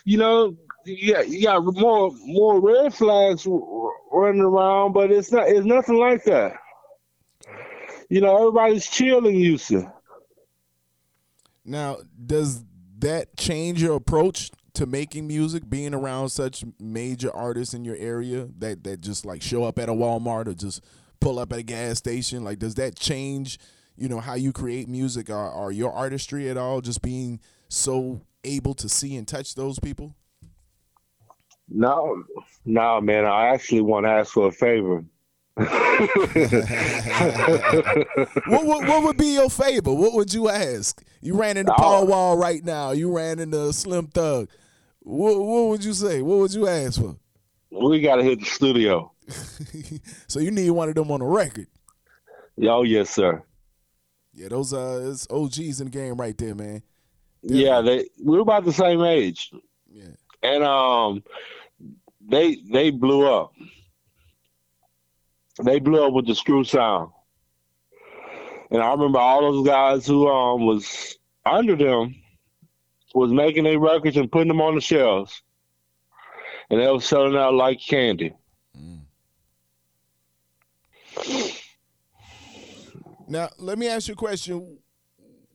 You 0.06 0.18
know, 0.18 0.58
yeah, 0.88 1.22
you 1.22 1.44
got 1.44 1.64
more 1.64 2.12
more 2.24 2.60
red 2.62 2.94
flags 2.94 3.46
running 3.46 4.42
around, 4.42 4.94
but 4.94 5.12
it's 5.12 5.32
not 5.32 5.48
it's 5.48 5.66
nothing 5.66 5.98
like 5.98 6.24
that. 6.24 6.54
You 8.10 8.22
know, 8.22 8.38
everybody's 8.38 8.88
chill 8.88 9.26
in 9.28 9.36
Houston. 9.36 9.92
Now, 11.66 11.98
does 12.26 12.64
that 13.00 13.36
change 13.36 13.82
your 13.82 13.96
approach 13.96 14.50
to 14.74 14.86
making 14.86 15.28
music, 15.28 15.70
being 15.70 15.94
around 15.94 16.30
such 16.30 16.64
major 16.80 17.36
artists 17.36 17.74
in 17.74 17.84
your 17.84 17.98
area 17.98 18.48
that 18.60 18.84
that 18.86 19.02
just 19.02 19.26
like 19.26 19.42
show 19.42 19.64
up 19.64 19.78
at 19.78 19.90
a 19.90 19.94
Walmart 19.94 20.48
or 20.48 20.54
just 20.54 20.84
pull 21.20 21.40
up 21.40 21.52
at 21.52 21.60
a 21.60 21.64
gas 21.64 21.98
station? 21.98 22.44
Like, 22.44 22.60
does 22.60 22.76
that 22.76 22.96
change, 22.96 23.60
you 23.98 24.08
know, 24.08 24.22
how 24.22 24.36
you 24.36 24.54
create 24.54 24.88
music 24.88 25.30
or, 25.30 25.52
or 25.52 25.72
your 25.72 25.92
artistry 25.92 26.50
at 26.50 26.58
all? 26.58 26.80
Just 26.80 27.02
being 27.02 27.42
so 27.68 28.22
able 28.44 28.74
to 28.76 28.88
see 28.88 29.18
and 29.18 29.28
touch 29.28 29.56
those 29.56 29.80
people. 29.80 30.16
No, 31.70 32.24
no, 32.66 33.02
man. 33.02 33.26
I 33.26 33.48
actually 33.48 33.82
want 33.82 34.06
to 34.06 34.10
ask 34.10 34.34
for 34.34 34.48
a 34.48 34.52
favor. 34.52 35.04
what, 35.58 35.68
what 38.66 38.88
what 38.88 39.04
would 39.04 39.18
be 39.18 39.34
your 39.34 39.50
favor? 39.50 39.94
What 39.94 40.14
would 40.14 40.34
you 40.34 40.50
ask? 40.50 41.04
You 41.22 41.36
ran 41.36 41.58
into 41.58 41.74
Paul 41.74 42.08
Wall 42.08 42.38
right 42.38 42.64
now. 42.64 42.92
You 42.92 43.16
ran 43.16 43.40
into 43.40 43.72
Slim 43.74 44.08
Thug. 44.08 44.50
What, 45.00 45.40
what 45.40 45.68
would 45.70 45.84
you 45.84 45.94
say? 45.94 46.22
What 46.22 46.40
would 46.40 46.54
you 46.54 46.68
ask 46.68 47.02
for? 47.02 47.16
we 47.72 48.02
got 48.02 48.18
to 48.18 48.24
hit 48.24 48.40
the 48.40 48.46
studio. 48.46 49.12
so 50.28 50.40
you 50.40 50.52
need 50.52 50.70
one 50.72 50.90
of 50.90 50.96
them 50.96 51.12
on 51.12 51.20
the 51.20 51.26
record. 51.26 51.68
Oh 52.62 52.84
yes, 52.84 53.10
sir. 53.10 53.44
Yeah, 54.34 54.50
those 54.50 54.74
uh 54.74 55.10
it's 55.12 55.28
OGs 55.30 55.82
in 55.82 55.88
the 55.88 55.92
game 55.92 56.16
right 56.16 56.38
there, 56.38 56.56
man. 56.56 56.82
Yeah, 57.42 57.82
they 57.82 58.06
we're 58.22 58.40
about 58.40 58.66
the 58.66 58.74
same 58.74 59.02
age, 59.02 59.52
Yeah. 59.92 60.10
and 60.44 60.64
um, 60.64 61.24
they 62.30 62.58
they 62.72 62.90
blew 62.92 63.26
up. 63.28 63.54
They 65.64 65.80
blew 65.80 66.06
up 66.06 66.14
with 66.14 66.28
the 66.28 66.36
screw 66.36 66.64
sound, 66.64 67.12
and 68.70 68.82
I 68.82 68.92
remember 68.92 69.20
all 69.20 69.42
those 69.42 69.66
guys 69.66 70.06
who 70.06 70.28
um 70.28 70.66
was 70.66 71.18
under 71.46 71.76
them 71.76 72.16
was 73.16 73.32
making 73.32 73.64
their 73.64 73.80
records 73.80 74.18
and 74.18 74.32
putting 74.32 74.50
them 74.50 74.62
on 74.62 74.76
the 74.76 74.82
shelves, 74.82 75.42
and 76.70 76.80
they 76.80 76.92
were 76.92 77.02
selling 77.02 77.36
out 77.36 77.54
like 77.54 77.80
candy. 77.80 78.34
Now, 83.28 83.50
let 83.58 83.78
me 83.78 83.88
ask 83.88 84.08
you 84.08 84.14
a 84.14 84.18
question. 84.18 84.78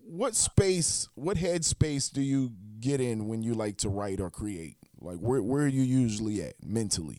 What 0.05 0.35
space, 0.35 1.09
what 1.15 1.39
headspace 1.39 2.13
do 2.13 2.21
you 2.21 2.53
get 2.81 3.01
in 3.01 3.29
when 3.29 3.43
you 3.43 3.55
like 3.55 3.79
to 3.79 3.89
write 3.89 4.21
or 4.21 4.29
create? 4.29 4.77
Like 5.03 5.19
where 5.19 5.43
where 5.43 5.65
are 5.65 5.69
you 5.69 5.83
usually 5.83 6.43
at 6.43 6.55
mentally? 6.63 7.19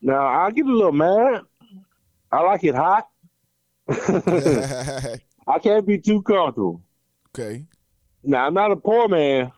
Now 0.00 0.26
I 0.26 0.50
get 0.50 0.66
a 0.66 0.72
little 0.72 0.92
mad. 0.92 1.42
I 2.30 2.40
like 2.42 2.64
it 2.64 2.74
hot. 2.74 3.08
I 5.48 5.58
can't 5.60 5.86
be 5.86 5.98
too 5.98 6.22
comfortable. 6.22 6.82
Okay. 7.30 7.64
Now 8.22 8.46
I'm 8.46 8.54
not 8.54 8.72
a 8.72 8.76
poor 8.76 9.08
man, 9.08 9.52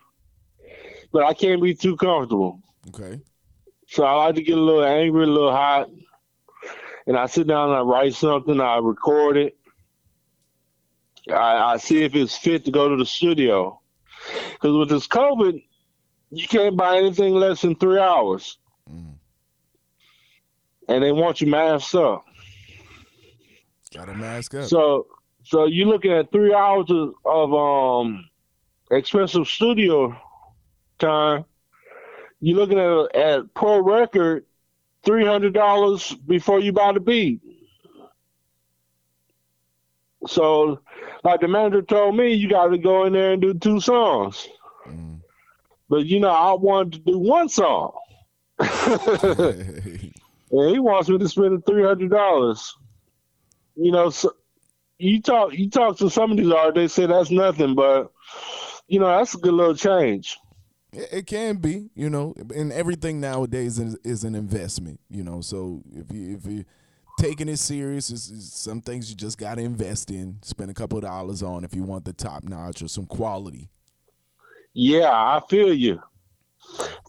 but 1.11 1.23
I 1.23 1.33
can't 1.33 1.61
be 1.61 1.73
too 1.73 1.95
comfortable. 1.95 2.61
Okay. 2.89 3.19
So 3.87 4.03
I 4.03 4.13
like 4.25 4.35
to 4.35 4.43
get 4.43 4.57
a 4.57 4.61
little 4.61 4.83
angry, 4.83 5.23
a 5.23 5.27
little 5.27 5.51
hot, 5.51 5.89
and 7.07 7.17
I 7.17 7.25
sit 7.25 7.47
down 7.47 7.69
and 7.69 7.77
I 7.77 7.81
write 7.81 8.13
something. 8.13 8.59
I 8.61 8.77
record 8.77 9.37
it. 9.37 9.57
I, 11.29 11.73
I 11.73 11.77
see 11.77 12.03
if 12.03 12.15
it's 12.15 12.37
fit 12.37 12.65
to 12.65 12.71
go 12.71 12.89
to 12.89 12.95
the 12.95 13.05
studio. 13.05 13.81
Because 14.51 14.75
with 14.75 14.89
this 14.89 15.07
COVID, 15.07 15.63
you 16.31 16.47
can't 16.47 16.75
buy 16.77 16.97
anything 16.97 17.33
less 17.33 17.61
than 17.61 17.75
three 17.75 17.99
hours, 17.99 18.57
Mm. 18.89 19.13
and 20.87 21.03
they 21.03 21.11
want 21.11 21.41
you 21.41 21.47
masked 21.47 21.95
up. 21.95 22.25
Gotta 23.93 24.13
mask 24.13 24.53
up. 24.55 24.65
So, 24.65 25.07
So 25.43 25.65
you 25.65 25.85
looking 25.85 26.11
at 26.11 26.31
three 26.31 26.53
hours 26.53 26.89
of, 26.91 27.13
of 27.25 27.53
um 27.53 28.29
expensive 28.91 29.47
studio 29.47 30.15
time. 30.99 31.45
You're 32.41 32.57
looking 32.57 32.79
at 32.79 33.15
at 33.15 33.53
per 33.53 33.81
record 33.81 34.45
three 35.03 35.25
hundred 35.25 35.53
dollars 35.53 36.13
before 36.27 36.59
you 36.59 36.71
buy 36.71 36.91
the 36.93 36.99
beat. 36.99 37.41
So, 40.27 40.81
like 41.23 41.39
the 41.39 41.47
manager 41.47 41.81
told 41.81 42.15
me, 42.15 42.33
you 42.33 42.49
got 42.49 42.67
to 42.67 42.77
go 42.77 43.05
in 43.05 43.13
there 43.13 43.33
and 43.33 43.41
do 43.41 43.53
two 43.53 43.79
songs. 43.79 44.47
But 45.89 46.05
you 46.05 46.19
know, 46.19 46.29
I 46.29 46.53
wanted 46.53 46.93
to 46.93 47.11
do 47.11 47.17
one 47.17 47.49
song. 47.49 47.91
and 48.59 50.13
he 50.51 50.79
wants 50.79 51.09
me 51.09 51.17
to 51.17 51.29
spend 51.29 51.65
three 51.65 51.83
hundred 51.83 52.11
dollars. 52.11 52.75
You 53.75 53.91
know, 53.91 54.09
so 54.09 54.33
you 54.97 55.21
talk 55.21 55.53
you 55.53 55.69
talk 55.69 55.97
to 55.97 56.09
some 56.09 56.31
of 56.31 56.37
these 56.37 56.51
artists, 56.51 56.95
they 56.95 57.03
say 57.03 57.07
that's 57.07 57.31
nothing, 57.31 57.73
but 57.73 58.11
you 58.87 58.99
know, 58.99 59.07
that's 59.07 59.33
a 59.33 59.37
good 59.37 59.53
little 59.53 59.75
change. 59.75 60.37
It, 60.91 61.27
can 61.27 61.57
be, 61.57 61.91
you 61.93 62.09
know, 62.09 62.33
and 62.55 62.73
everything 62.73 63.21
nowadays 63.21 63.77
is, 63.77 63.95
is 64.03 64.23
an 64.23 64.33
investment, 64.33 64.99
you 65.07 65.23
know. 65.23 65.39
So 65.39 65.83
if 65.93 66.11
you 66.11 66.35
if 66.35 66.45
you 66.47 66.65
taking 67.19 67.47
it 67.47 67.57
serious, 67.57 68.09
is 68.09 68.51
some 68.51 68.81
things 68.81 69.09
you 69.09 69.15
just 69.15 69.37
got 69.37 69.55
to 69.55 69.61
invest 69.61 70.09
in, 70.09 70.39
spend 70.41 70.71
a 70.71 70.73
couple 70.73 70.97
of 70.97 71.03
dollars 71.03 71.43
on 71.43 71.63
if 71.63 71.75
you 71.75 71.83
want 71.83 72.05
the 72.05 72.13
top 72.13 72.43
notch 72.43 72.81
or 72.81 72.87
some 72.87 73.05
quality. 73.05 73.69
Yeah, 74.81 75.11
I 75.11 75.41
feel 75.49 75.73
you. 75.73 76.01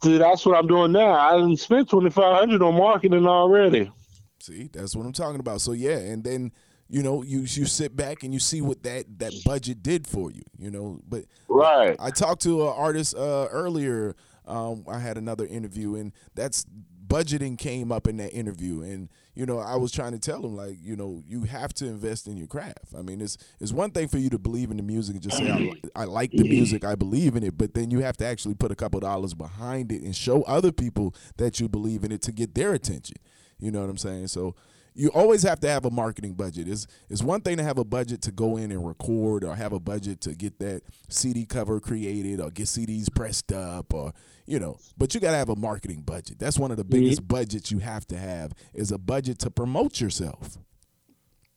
See, 0.03 0.19
that's 0.19 0.45
what 0.45 0.59
I'm 0.59 0.67
doing 0.67 0.91
now. 0.91 1.13
I 1.13 1.37
didn't 1.37 1.59
spend 1.59 1.89
twenty 1.89 2.11
five 2.11 2.37
hundred 2.37 2.63
on 2.63 2.75
marketing 2.75 3.29
already. 3.29 3.93
See, 4.41 4.69
that's 4.73 4.97
what 4.97 5.07
I'm 5.07 5.13
talking 5.13 5.39
about. 5.39 5.61
So 5.61 5.71
yeah, 5.71 5.99
and 5.99 6.25
then 6.25 6.51
you 6.89 7.05
know 7.05 7.23
you 7.23 7.43
you 7.43 7.67
sit 7.67 7.95
back 7.95 8.25
and 8.25 8.35
you 8.35 8.41
see 8.41 8.61
what 8.61 8.83
that 8.83 9.21
that 9.21 9.33
budget 9.45 9.85
did 9.85 10.09
for 10.09 10.33
you. 10.33 10.43
You 10.59 10.73
know, 10.73 11.01
but 11.07 11.27
right. 11.49 11.95
I 12.01 12.11
talked 12.11 12.43
to 12.43 12.63
an 12.63 12.75
artist 12.77 13.15
uh, 13.15 13.47
earlier. 13.53 14.17
Um, 14.47 14.85
I 14.89 14.99
had 14.99 15.17
another 15.17 15.47
interview, 15.47 15.95
and 15.95 16.13
that's 16.35 16.67
budgeting 17.11 17.59
came 17.59 17.91
up 17.91 18.07
in 18.07 18.17
that 18.19 18.33
interview, 18.33 18.83
and 18.83 19.11
you 19.35 19.45
know 19.45 19.59
I 19.59 19.77
was 19.77 19.93
trying 19.93 20.13
to 20.13 20.19
tell 20.19 20.43
him 20.45 20.57
like 20.57 20.77
you 20.81 20.97
know 20.97 21.23
you 21.27 21.43
have 21.43 21.75
to 21.75 21.87
invest 21.87 22.29
in 22.29 22.37
your 22.37 22.47
craft. 22.47 22.95
I 22.97 23.03
mean, 23.03 23.21
it's 23.21 23.37
it's 23.59 23.73
one 23.73 23.91
thing 23.91 24.09
for 24.09 24.19
you 24.19 24.31
to 24.31 24.39
believe 24.39 24.71
in 24.71 24.77
the 24.77 24.83
music 24.83 25.17
and 25.17 25.23
just 25.23 25.37
say 25.37 25.51
I, 25.51 26.03
I 26.03 26.05
like 26.05 26.31
the 26.31 26.45
music, 26.45 26.85
I 26.85 26.95
believe 26.95 27.37
in 27.37 27.43
it, 27.43 27.59
but 27.59 27.75
then 27.75 27.91
you 27.91 28.01
have 28.01 28.17
to 28.19 28.25
actually 28.25 28.55
put 28.55 28.71
a 28.71 28.77
couple 28.77 29.01
dollars 29.01 29.35
behind 29.35 29.93
it 29.93 30.03
and 30.03 30.15
show 30.15 30.43
other 30.43 30.73
people 30.73 31.15
that 31.37 31.61
you 31.61 31.69
believe 31.69 32.05
in 32.05 32.13
it 32.13 32.23
to 32.23 32.33
get 32.33 32.55
their 32.55 32.73
attention. 32.73 33.17
You 33.59 33.71
know 33.71 33.81
what 33.81 33.91
I'm 33.91 33.99
saying? 33.99 34.29
So 34.29 34.55
you 34.95 35.09
always 35.11 35.43
have 35.43 35.61
to 35.61 35.69
have 35.69 35.85
a 35.85 35.91
marketing 35.91 36.35
budget. 36.35 36.69
It's, 36.69 36.87
it's 37.09 37.23
one 37.23 37.41
thing 37.41 37.57
to 37.59 37.63
have 37.63 37.79
a 37.79 37.85
budget 37.85 38.23
to 38.23 38.33
go 38.33 38.57
in 38.57 38.73
and 38.73 38.87
record 38.87 39.45
or 39.45 39.55
have 39.55 39.73
a 39.73 39.81
budget 39.81 40.21
to 40.23 40.35
get 40.35 40.59
that 40.59 40.83
CD 41.09 41.47
cover 41.47 41.81
created 41.81 42.41
or 42.41 42.51
get 42.51 42.67
CDs 42.67 43.13
pressed 43.13 43.53
up 43.53 43.95
or, 43.95 44.13
you 44.47 44.59
know, 44.59 44.79
but 44.99 45.15
you 45.15 45.21
got 45.21 45.31
to 45.31 45.37
have 45.37 45.49
a 45.49 45.57
marketing 45.57 46.03
budget. 46.03 46.39
That's 46.39 46.59
one 46.59 46.71
of 46.71 46.77
the 46.77 46.85
biggest 46.85 47.23
mm-hmm. 47.23 47.35
budgets 47.35 47.71
you 47.71 47.79
have 47.79 48.07
to 48.09 48.17
have 48.17 48.53
is 48.75 48.91
a 48.91 48.99
budget 48.99 49.39
to 49.41 49.51
promote 49.51 50.01
yourself. 50.01 50.59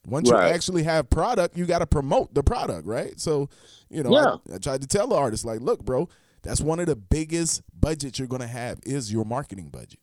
Once 0.05 0.29
right. 0.29 0.49
you 0.49 0.53
actually 0.53 0.83
have 0.83 1.09
product, 1.09 1.57
you 1.57 1.65
got 1.65 1.79
to 1.79 1.87
promote 1.87 2.33
the 2.33 2.43
product, 2.43 2.85
right? 2.85 3.19
So, 3.19 3.49
you 3.89 4.03
know, 4.03 4.11
yeah. 4.11 4.35
I, 4.51 4.55
I 4.55 4.57
tried 4.57 4.81
to 4.81 4.87
tell 4.87 5.07
the 5.07 5.15
artist 5.15 5.45
like, 5.45 5.61
look, 5.61 5.83
bro, 5.83 6.09
that's 6.41 6.59
one 6.59 6.79
of 6.79 6.87
the 6.87 6.95
biggest 6.97 7.63
budgets 7.73 8.19
you're 8.19 8.27
going 8.27 8.41
to 8.41 8.47
have 8.47 8.79
is 8.85 9.11
your 9.11 9.23
marketing 9.23 9.69
budget. 9.69 9.99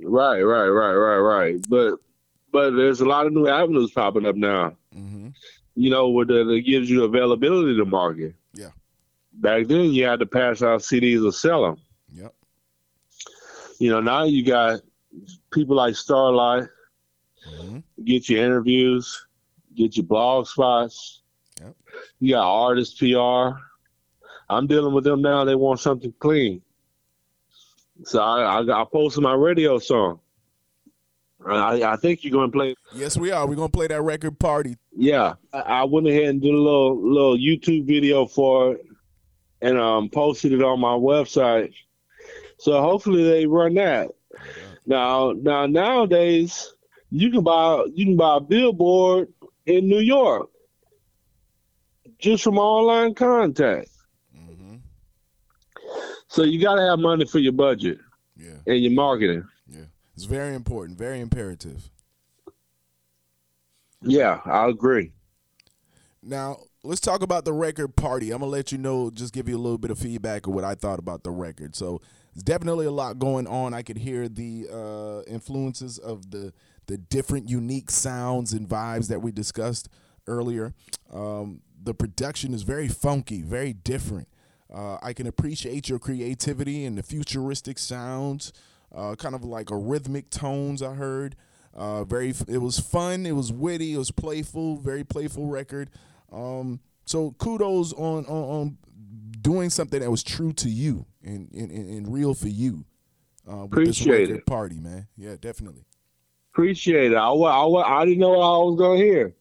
Right, 0.00 0.40
right, 0.40 0.68
right, 0.68 0.94
right, 0.94 1.18
right. 1.18 1.64
But 1.68 1.96
but 2.52 2.70
there's 2.72 3.00
a 3.00 3.06
lot 3.06 3.26
of 3.26 3.32
new 3.32 3.48
avenues 3.48 3.92
popping 3.92 4.26
up 4.26 4.36
now. 4.36 4.76
Mm-hmm. 4.94 5.28
You 5.74 5.90
know, 5.90 6.10
where 6.10 6.26
that 6.26 6.62
gives 6.66 6.90
you 6.90 7.04
availability 7.04 7.76
to 7.76 7.84
market. 7.84 8.34
Yeah. 8.54 8.70
Back 9.32 9.66
then, 9.66 9.90
you 9.92 10.04
had 10.04 10.20
to 10.20 10.26
pass 10.26 10.62
out 10.62 10.80
CDs 10.80 11.26
or 11.26 11.32
sell 11.32 11.62
them. 11.62 11.76
Yep. 12.12 12.34
You 13.78 13.90
know, 13.90 14.00
now 14.00 14.24
you 14.24 14.44
got 14.44 14.80
people 15.50 15.76
like 15.76 15.96
Starlight 15.96 16.68
mm-hmm. 17.48 17.78
get 18.04 18.28
your 18.28 18.44
interviews, 18.44 19.26
get 19.74 19.96
your 19.96 20.04
blog 20.04 20.46
spots. 20.46 21.22
Yep. 21.60 21.74
You 22.20 22.34
got 22.34 22.46
artist 22.46 22.98
PR. 22.98 23.58
I'm 24.48 24.66
dealing 24.66 24.94
with 24.94 25.04
them 25.04 25.22
now. 25.22 25.44
They 25.44 25.54
want 25.54 25.80
something 25.80 26.12
clean. 26.18 26.60
So 28.04 28.20
I, 28.20 28.60
I, 28.60 28.82
I 28.82 28.84
posted 28.90 29.22
my 29.22 29.34
radio 29.34 29.78
song. 29.78 30.20
I, 31.44 31.82
I 31.82 31.96
think 31.96 32.22
you're 32.22 32.32
going 32.32 32.50
to 32.50 32.56
play. 32.56 32.74
Yes, 32.94 33.16
we 33.16 33.32
are. 33.32 33.46
We're 33.46 33.56
going 33.56 33.68
to 33.68 33.76
play 33.76 33.88
that 33.88 34.02
record 34.02 34.38
party. 34.38 34.76
Yeah, 34.96 35.34
I, 35.52 35.58
I 35.58 35.84
went 35.84 36.06
ahead 36.06 36.24
and 36.24 36.40
did 36.40 36.54
a 36.54 36.56
little 36.56 37.02
little 37.02 37.36
YouTube 37.36 37.86
video 37.86 38.26
for 38.26 38.74
it, 38.74 38.86
and 39.60 39.78
um 39.78 40.08
posted 40.08 40.52
it 40.52 40.62
on 40.62 40.80
my 40.80 40.94
website. 40.94 41.72
So 42.58 42.80
hopefully 42.80 43.24
they 43.24 43.46
run 43.46 43.74
that. 43.74 44.10
Now, 44.86 45.32
now 45.32 45.66
nowadays 45.66 46.72
you 47.10 47.30
can 47.30 47.42
buy 47.42 47.86
you 47.92 48.06
can 48.06 48.16
buy 48.16 48.36
a 48.36 48.40
billboard 48.40 49.32
in 49.66 49.88
New 49.88 49.98
York 49.98 50.48
just 52.18 52.44
from 52.44 52.58
online 52.58 53.14
contact. 53.14 53.88
So 56.32 56.44
you 56.44 56.58
got 56.58 56.76
to 56.76 56.80
have 56.80 56.98
money 56.98 57.26
for 57.26 57.40
your 57.40 57.52
budget 57.52 57.98
yeah. 58.38 58.54
and 58.66 58.82
your 58.82 58.92
marketing. 58.92 59.46
Yeah, 59.68 59.84
it's 60.14 60.24
very 60.24 60.54
important, 60.54 60.96
very 60.96 61.20
imperative. 61.20 61.90
Yeah, 64.00 64.40
I 64.46 64.66
agree. 64.68 65.12
Now, 66.22 66.60
let's 66.82 67.02
talk 67.02 67.20
about 67.20 67.44
the 67.44 67.52
record 67.52 67.96
party. 67.96 68.30
I'm 68.30 68.38
gonna 68.38 68.50
let 68.50 68.72
you 68.72 68.78
know, 68.78 69.10
just 69.10 69.34
give 69.34 69.46
you 69.46 69.58
a 69.58 69.60
little 69.60 69.76
bit 69.76 69.90
of 69.90 69.98
feedback 69.98 70.46
of 70.46 70.54
what 70.54 70.64
I 70.64 70.74
thought 70.74 70.98
about 70.98 71.22
the 71.22 71.30
record. 71.30 71.76
So 71.76 72.00
it's 72.32 72.42
definitely 72.42 72.86
a 72.86 72.90
lot 72.90 73.18
going 73.18 73.46
on. 73.46 73.74
I 73.74 73.82
could 73.82 73.98
hear 73.98 74.26
the 74.26 74.68
uh, 74.72 75.30
influences 75.30 75.98
of 75.98 76.30
the 76.30 76.54
the 76.86 76.96
different 76.96 77.50
unique 77.50 77.90
sounds 77.90 78.54
and 78.54 78.66
vibes 78.66 79.08
that 79.08 79.20
we 79.20 79.32
discussed 79.32 79.90
earlier. 80.26 80.72
Um, 81.12 81.60
the 81.78 81.92
production 81.92 82.54
is 82.54 82.62
very 82.62 82.88
funky, 82.88 83.42
very 83.42 83.74
different. 83.74 84.28
Uh, 84.72 84.98
I 85.02 85.12
can 85.12 85.26
appreciate 85.26 85.88
your 85.88 85.98
creativity 85.98 86.84
and 86.84 86.96
the 86.96 87.02
futuristic 87.02 87.78
sounds, 87.78 88.52
uh, 88.94 89.14
kind 89.16 89.34
of 89.34 89.44
like 89.44 89.70
a 89.70 89.76
rhythmic 89.76 90.30
tones. 90.30 90.82
I 90.82 90.94
heard. 90.94 91.36
Uh, 91.74 92.04
very, 92.04 92.34
it 92.48 92.58
was 92.58 92.78
fun. 92.78 93.24
It 93.24 93.32
was 93.32 93.50
witty. 93.52 93.94
It 93.94 93.98
was 93.98 94.10
playful. 94.10 94.76
Very 94.76 95.04
playful 95.04 95.46
record. 95.46 95.90
Um, 96.30 96.80
so 97.04 97.32
kudos 97.32 97.92
on, 97.94 98.26
on, 98.26 98.26
on 98.26 98.78
doing 99.40 99.70
something 99.70 100.00
that 100.00 100.10
was 100.10 100.22
true 100.22 100.52
to 100.52 100.68
you 100.68 101.06
and 101.22 101.50
and, 101.52 101.70
and 101.70 102.12
real 102.12 102.34
for 102.34 102.48
you. 102.48 102.84
Uh, 103.50 103.64
Appreciate 103.64 104.30
it. 104.30 104.46
Party, 104.46 104.78
man. 104.78 105.08
Yeah, 105.16 105.36
definitely. 105.40 105.84
Appreciate 106.52 107.12
it. 107.12 107.16
I, 107.16 107.28
I, 107.28 108.00
I 108.00 108.04
didn't 108.04 108.20
know 108.20 108.30
what 108.30 108.44
I 108.44 108.58
was 108.58 108.78
gonna 108.78 108.98
hear. 108.98 109.34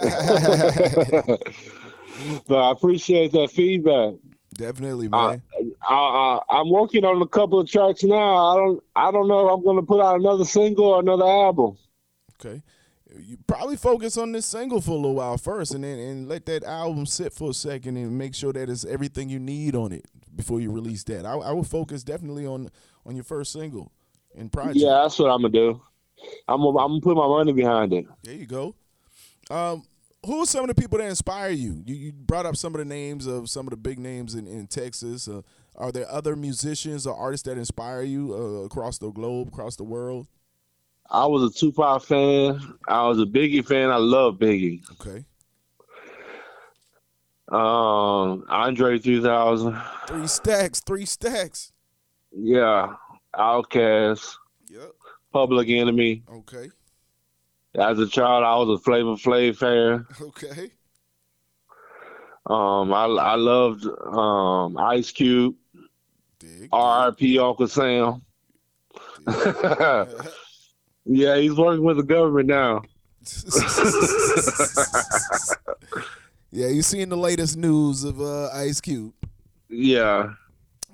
but 2.48 2.58
I 2.58 2.70
appreciate 2.70 3.32
that 3.32 3.50
feedback. 3.50 4.14
Definitely, 4.56 5.08
man. 5.08 5.42
I, 5.88 6.40
I, 6.48 6.60
am 6.60 6.70
working 6.70 7.04
on 7.04 7.20
a 7.20 7.26
couple 7.26 7.60
of 7.60 7.68
tracks 7.68 8.04
now. 8.04 8.16
I 8.16 8.56
don't 8.56 8.84
I 8.94 9.10
don't 9.10 9.28
know 9.28 9.46
if 9.46 9.52
I'm 9.52 9.64
going 9.64 9.76
to 9.76 9.82
put 9.82 10.00
out 10.00 10.20
another 10.20 10.44
single 10.44 10.86
or 10.86 11.00
another 11.00 11.24
album. 11.24 11.76
Okay, 12.40 12.62
you 13.18 13.36
probably 13.46 13.76
focus 13.76 14.16
on 14.16 14.32
this 14.32 14.46
single 14.46 14.80
for 14.80 14.92
a 14.92 14.94
little 14.94 15.14
while 15.14 15.38
first, 15.38 15.74
and 15.74 15.82
then 15.82 15.98
and 15.98 16.28
let 16.28 16.46
that 16.46 16.62
album 16.64 17.06
sit 17.06 17.32
for 17.32 17.50
a 17.50 17.54
second, 17.54 17.96
and 17.96 18.16
make 18.16 18.34
sure 18.34 18.52
that 18.52 18.70
it's 18.70 18.84
everything 18.84 19.28
you 19.28 19.40
need 19.40 19.74
on 19.74 19.92
it 19.92 20.06
before 20.34 20.60
you 20.60 20.70
release 20.70 21.02
that. 21.04 21.26
I, 21.26 21.34
I 21.34 21.52
would 21.52 21.66
focus 21.66 22.04
definitely 22.04 22.46
on 22.46 22.70
on 23.04 23.16
your 23.16 23.24
first 23.24 23.52
single 23.52 23.92
and 24.36 24.52
project. 24.52 24.76
Yeah, 24.76 25.00
that's 25.02 25.18
what 25.18 25.30
I'm 25.30 25.42
gonna 25.42 25.50
do. 25.50 25.80
I'm 26.48 26.60
gonna, 26.60 26.78
I'm 26.78 26.90
gonna 26.92 27.00
put 27.00 27.16
my 27.16 27.26
money 27.26 27.52
behind 27.52 27.92
it. 27.92 28.06
There 28.22 28.34
you 28.34 28.46
go. 28.46 28.74
Um, 29.50 29.84
who 30.24 30.42
are 30.42 30.46
some 30.46 30.68
of 30.68 30.68
the 30.68 30.80
people 30.80 30.98
that 30.98 31.08
inspire 31.08 31.50
you? 31.50 31.82
You, 31.84 31.94
you 31.94 32.12
brought 32.12 32.46
up 32.46 32.56
some 32.56 32.74
of 32.74 32.78
the 32.78 32.84
names 32.84 33.26
of 33.26 33.48
some 33.50 33.66
of 33.66 33.70
the 33.70 33.76
big 33.76 33.98
names 33.98 34.34
in, 34.34 34.46
in 34.46 34.66
Texas. 34.66 35.28
Uh, 35.28 35.42
are 35.76 35.92
there 35.92 36.10
other 36.10 36.36
musicians 36.36 37.06
or 37.06 37.16
artists 37.16 37.44
that 37.46 37.58
inspire 37.58 38.02
you 38.02 38.34
uh, 38.34 38.64
across 38.64 38.98
the 38.98 39.10
globe, 39.10 39.48
across 39.48 39.76
the 39.76 39.84
world? 39.84 40.26
I 41.10 41.26
was 41.26 41.42
a 41.42 41.58
Tupac 41.58 42.02
fan. 42.04 42.60
I 42.88 43.06
was 43.06 43.20
a 43.20 43.26
Biggie 43.26 43.66
fan. 43.66 43.90
I 43.90 43.96
love 43.96 44.36
Biggie. 44.36 44.82
Okay. 44.92 45.24
Um, 47.48 48.44
Andre 48.48 48.98
3000. 48.98 49.76
Three 50.06 50.26
stacks. 50.26 50.80
Three 50.80 51.04
stacks. 51.04 51.72
Yeah. 52.32 52.94
Outkast. 53.34 54.36
Yep. 54.68 54.92
Public 55.32 55.68
Enemy. 55.68 56.22
Okay. 56.30 56.70
As 57.76 57.98
a 57.98 58.06
child, 58.06 58.44
I 58.44 58.56
was 58.56 58.78
a 58.78 58.82
Flavor 58.82 59.16
Flav 59.16 59.56
fan. 59.56 60.06
Okay. 60.20 60.70
Um, 62.46 62.92
I 62.92 63.04
I 63.04 63.34
loved 63.36 63.86
um 63.86 64.76
Ice 64.76 65.10
Cube. 65.10 65.54
R.I.P. 66.72 67.38
Uncle 67.38 67.66
Sam. 67.66 68.20
yeah, 71.06 71.36
he's 71.36 71.54
working 71.54 71.84
with 71.84 71.96
the 71.96 72.02
government 72.02 72.48
now. 72.48 72.82
Yeah, 76.54 76.68
you 76.68 76.82
seen 76.82 77.08
the 77.08 77.16
latest 77.16 77.56
news 77.56 78.04
of 78.04 78.20
uh, 78.20 78.48
Ice 78.50 78.80
Cube. 78.80 79.12
Yeah. 79.68 80.34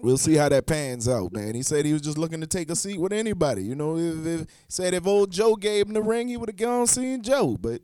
We'll 0.02 0.18
see 0.18 0.34
how 0.34 0.48
that 0.48 0.66
pans 0.66 1.08
out, 1.08 1.32
man. 1.32 1.54
He 1.54 1.62
said 1.62 1.84
he 1.84 1.92
was 1.92 2.02
just 2.02 2.18
looking 2.18 2.40
to 2.40 2.46
take 2.46 2.70
a 2.70 2.76
seat 2.76 2.98
with 2.98 3.12
anybody. 3.12 3.62
You 3.62 3.74
know, 3.74 3.96
if, 3.96 4.26
if 4.26 4.46
said 4.68 4.94
if 4.94 5.06
old 5.06 5.30
Joe 5.30 5.56
gave 5.56 5.86
him 5.86 5.94
the 5.94 6.02
ring, 6.02 6.28
he 6.28 6.36
would 6.36 6.48
have 6.48 6.56
gone 6.56 6.86
seeing 6.86 7.22
Joe. 7.22 7.56
But 7.60 7.82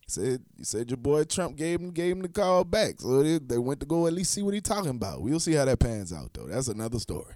he 0.00 0.08
said 0.08 0.42
he 0.56 0.64
said 0.64 0.90
your 0.90 0.98
boy 0.98 1.24
Trump 1.24 1.56
gave 1.56 1.80
him 1.80 1.90
gave 1.90 2.16
him 2.16 2.22
the 2.22 2.28
call 2.28 2.64
back, 2.64 3.00
so 3.00 3.22
they, 3.22 3.38
they 3.38 3.58
went 3.58 3.80
to 3.80 3.86
go 3.86 4.06
at 4.06 4.12
least 4.12 4.32
see 4.32 4.42
what 4.42 4.54
he 4.54 4.60
talking 4.60 4.90
about. 4.90 5.22
We'll 5.22 5.40
see 5.40 5.54
how 5.54 5.64
that 5.64 5.78
pans 5.78 6.12
out, 6.12 6.32
though. 6.34 6.46
That's 6.46 6.68
another 6.68 6.98
story. 6.98 7.34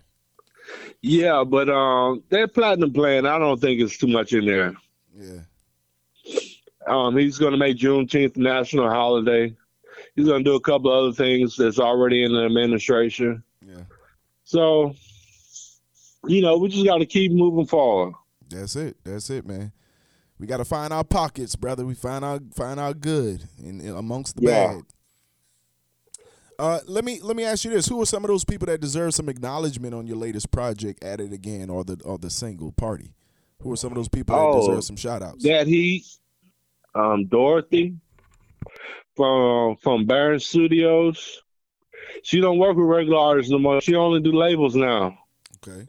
Yeah, 1.03 1.45
but 1.45 1.69
um, 1.69 2.23
that 2.31 2.55
platinum 2.55 2.93
plan, 2.93 3.27
I 3.27 3.39
don't 3.39 3.61
think 3.61 3.81
it's 3.81 3.99
too 3.99 4.07
much 4.07 4.33
in 4.33 4.47
there. 4.47 4.75
Yeah. 5.15 5.41
Um, 6.87 7.17
he's 7.17 7.39
going 7.39 7.53
to 7.53 7.59
make 7.59 7.77
Juneteenth 7.77 8.37
a 8.37 8.41
national 8.41 8.89
holiday. 8.91 9.55
He's 10.17 10.27
going 10.27 10.45
to 10.45 10.51
do 10.51 10.57
a 10.57 10.61
couple 10.61 10.93
other 10.93 11.13
things 11.13 11.57
that's 11.57 11.79
already 11.79 12.25
in 12.25 12.33
the 12.33 12.45
administration. 12.45 13.43
Yeah. 13.67 13.83
So, 14.45 14.95
you 16.27 16.43
know, 16.43 16.59
we 16.59 16.69
just 16.69 16.85
got 16.85 16.99
to 16.99 17.07
keep 17.07 17.33
moving 17.33 17.67
forward. 17.67 18.15
That's 18.49 18.77
it. 18.77 18.97
That's 19.05 19.31
it, 19.31 19.47
man. 19.47 19.73
We 20.39 20.47
got 20.47 20.59
to 20.59 20.65
find 20.65 20.93
our 20.93 21.05
pockets, 21.05 21.57
brother. 21.57 21.85
We 21.87 21.95
find 21.95 22.25
our 22.25 22.41
find 22.55 22.79
our 22.79 22.93
good 22.93 23.49
in, 23.59 23.81
in 23.81 23.97
amongst 23.97 24.37
the 24.37 24.43
Yeah. 24.43 24.75
bad. 24.75 24.83
Uh, 26.59 26.81
let 26.87 27.05
me 27.05 27.21
let 27.21 27.37
me 27.37 27.45
ask 27.45 27.65
you 27.65 27.71
this: 27.71 27.87
Who 27.89 28.01
are 28.01 28.07
some 28.07 28.25
of 28.25 28.29
those 28.29 28.45
people 28.45 28.67
that 28.67 28.81
deserve 28.81 29.15
some 29.15 29.29
acknowledgement 29.29 29.95
on 29.95 30.07
your 30.07 30.17
latest 30.17 30.51
project, 30.51 31.03
"At 31.03 31.21
It 31.21 31.33
Again" 31.33 31.69
or 31.69 31.85
the 31.85 32.01
or 32.05 32.19
the 32.19 32.31
single 32.31 32.71
"Party"? 32.73 33.15
Who 33.63 33.73
are 33.73 33.77
some 33.77 33.91
of 33.91 33.97
those 33.97 34.09
people 34.09 34.37
that 34.37 34.43
Oh, 34.43 34.61
deserve 34.61 34.85
some 34.85 34.97
shout 34.97 35.23
outs? 35.23 35.43
That 35.45 35.67
he, 35.67 36.05
um, 36.95 37.25
Dorothy 37.27 37.97
from 39.17 39.77
from 39.77 40.07
Baron 40.07 40.39
Studios. 40.39 41.43
She 42.23 42.41
don't 42.41 42.59
work 42.59 42.77
with 42.77 42.87
regular 42.87 43.19
artists 43.19 43.51
no 43.51 43.59
more. 43.59 43.81
She 43.81 43.95
only 43.95 44.21
do 44.21 44.33
labels 44.33 44.77
now. 44.77 45.19
Okay. 45.67 45.87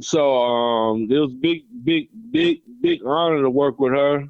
So 0.00 0.36
um, 0.36 1.08
it 1.10 1.18
was 1.18 1.32
big, 1.32 1.64
big, 1.84 2.08
big, 2.30 2.60
big 2.80 3.00
honor 3.04 3.42
to 3.42 3.50
work 3.50 3.78
with 3.78 3.92
her. 3.92 4.28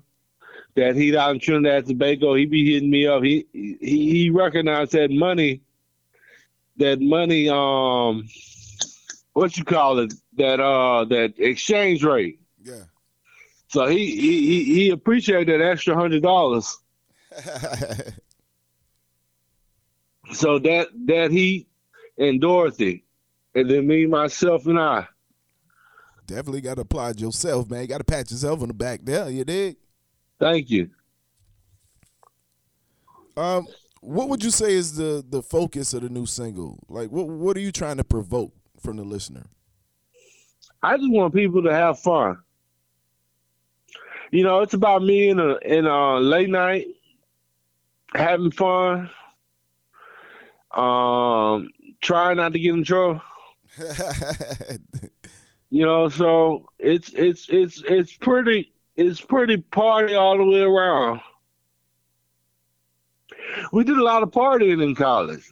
That 0.77 0.95
he 0.95 1.17
out 1.17 1.31
in 1.31 1.41
Trinidad 1.41 1.79
and 1.79 1.87
Tobago, 1.87 2.35
he 2.35 2.45
be 2.45 2.75
hitting 2.75 2.91
me 2.91 3.07
up. 3.07 3.23
He 3.23 3.47
he 3.53 3.77
he 3.81 4.31
recognized 4.31 4.93
that 4.93 5.11
money, 5.11 5.63
that 6.77 7.01
money, 7.01 7.49
um, 7.49 8.29
what 9.33 9.57
you 9.57 9.65
call 9.65 10.01
it, 10.01 10.13
that 10.37 10.61
uh, 10.61 11.07
that 11.07 11.33
exchange 11.39 12.05
rate. 12.05 12.41
Yeah. 12.63 12.85
So 13.69 13.87
he 13.87 14.17
he 14.17 14.47
he, 14.47 14.65
he 14.65 14.91
appreciated 14.91 15.49
that 15.49 15.65
extra 15.65 15.95
hundred 15.95 16.23
dollars. 16.23 16.77
So 20.33 20.59
that 20.59 20.89
that 21.07 21.31
he 21.31 21.67
and 22.19 22.41
Dorothy, 22.41 23.05
and 23.55 23.71
then 23.71 23.87
me, 23.87 24.07
myself, 24.07 24.67
and 24.67 24.79
I. 24.79 25.07
Definitely 26.27 26.61
got 26.61 26.75
to 26.75 26.81
applaud 26.81 27.21
yourself, 27.21 27.71
man. 27.71 27.83
You 27.83 27.87
got 27.87 27.99
to 27.99 28.05
pat 28.05 28.31
yourself 28.31 28.61
on 28.61 28.69
the 28.69 28.75
back 28.75 29.01
there. 29.05 29.31
You 29.31 29.45
dig? 29.45 29.77
Thank 30.41 30.71
you. 30.71 30.91
Um, 33.37 33.67
what 34.01 34.29
would 34.29 34.43
you 34.43 34.51
say 34.51 34.73
is 34.73 34.97
the 34.97 35.25
the 35.29 35.43
focus 35.43 35.95
of 35.95 36.03
the 36.03 36.09
new 36.09 36.27
single? 36.27 36.79
Like, 36.89 37.11
what 37.11 37.29
what 37.29 37.57
are 37.57 37.61
you 37.61 37.73
trying 37.73 37.99
to 37.99 38.05
provoke 38.05 38.53
from 38.81 38.97
the 38.97 39.05
listener? 39.05 39.45
I 40.83 40.97
just 40.97 41.11
want 41.11 41.35
people 41.35 41.63
to 41.63 41.73
have 41.73 41.99
fun. 41.99 42.39
You 44.31 44.43
know, 44.43 44.61
it's 44.61 44.75
about 44.75 45.03
me 45.03 45.29
in 45.29 45.39
a 45.39 45.57
in 45.59 45.87
a 45.87 46.17
late 46.17 46.51
night 46.51 46.87
having 48.15 48.51
fun. 48.51 49.11
Um, 50.77 51.71
try 52.03 52.35
not 52.35 52.53
to 52.53 52.59
get 52.59 52.75
in 52.75 52.85
trouble. 52.85 53.23
You 55.71 55.85
know, 55.85 56.09
so 56.09 56.69
it's 56.79 57.11
it's 57.11 57.49
it's 57.49 57.83
it's 57.89 58.17
pretty 58.17 58.73
it's 58.95 59.21
pretty 59.21 59.57
party 59.59 60.15
all 60.15 60.37
the 60.37 60.45
way 60.45 60.61
around. 60.61 61.21
We 63.73 63.85
did 63.85 63.99
a 63.99 64.05
lot 64.05 64.23
of 64.23 64.31
partying 64.31 64.83
in 64.83 64.95
college. 64.95 65.51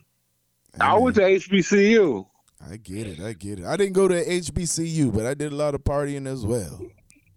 I 0.80 0.96
went 0.96 1.16
to 1.16 1.22
HBCU. 1.22 2.26
I 2.70 2.76
get 2.76 3.06
it. 3.06 3.20
I 3.20 3.32
get 3.32 3.60
it. 3.60 3.64
I 3.64 3.76
didn't 3.76 3.92
go 3.92 4.08
to 4.08 4.24
HBCU, 4.24 5.14
but 5.14 5.26
I 5.26 5.34
did 5.34 5.52
a 5.52 5.56
lot 5.56 5.74
of 5.74 5.84
partying 5.84 6.26
as 6.26 6.44
well. 6.46 6.80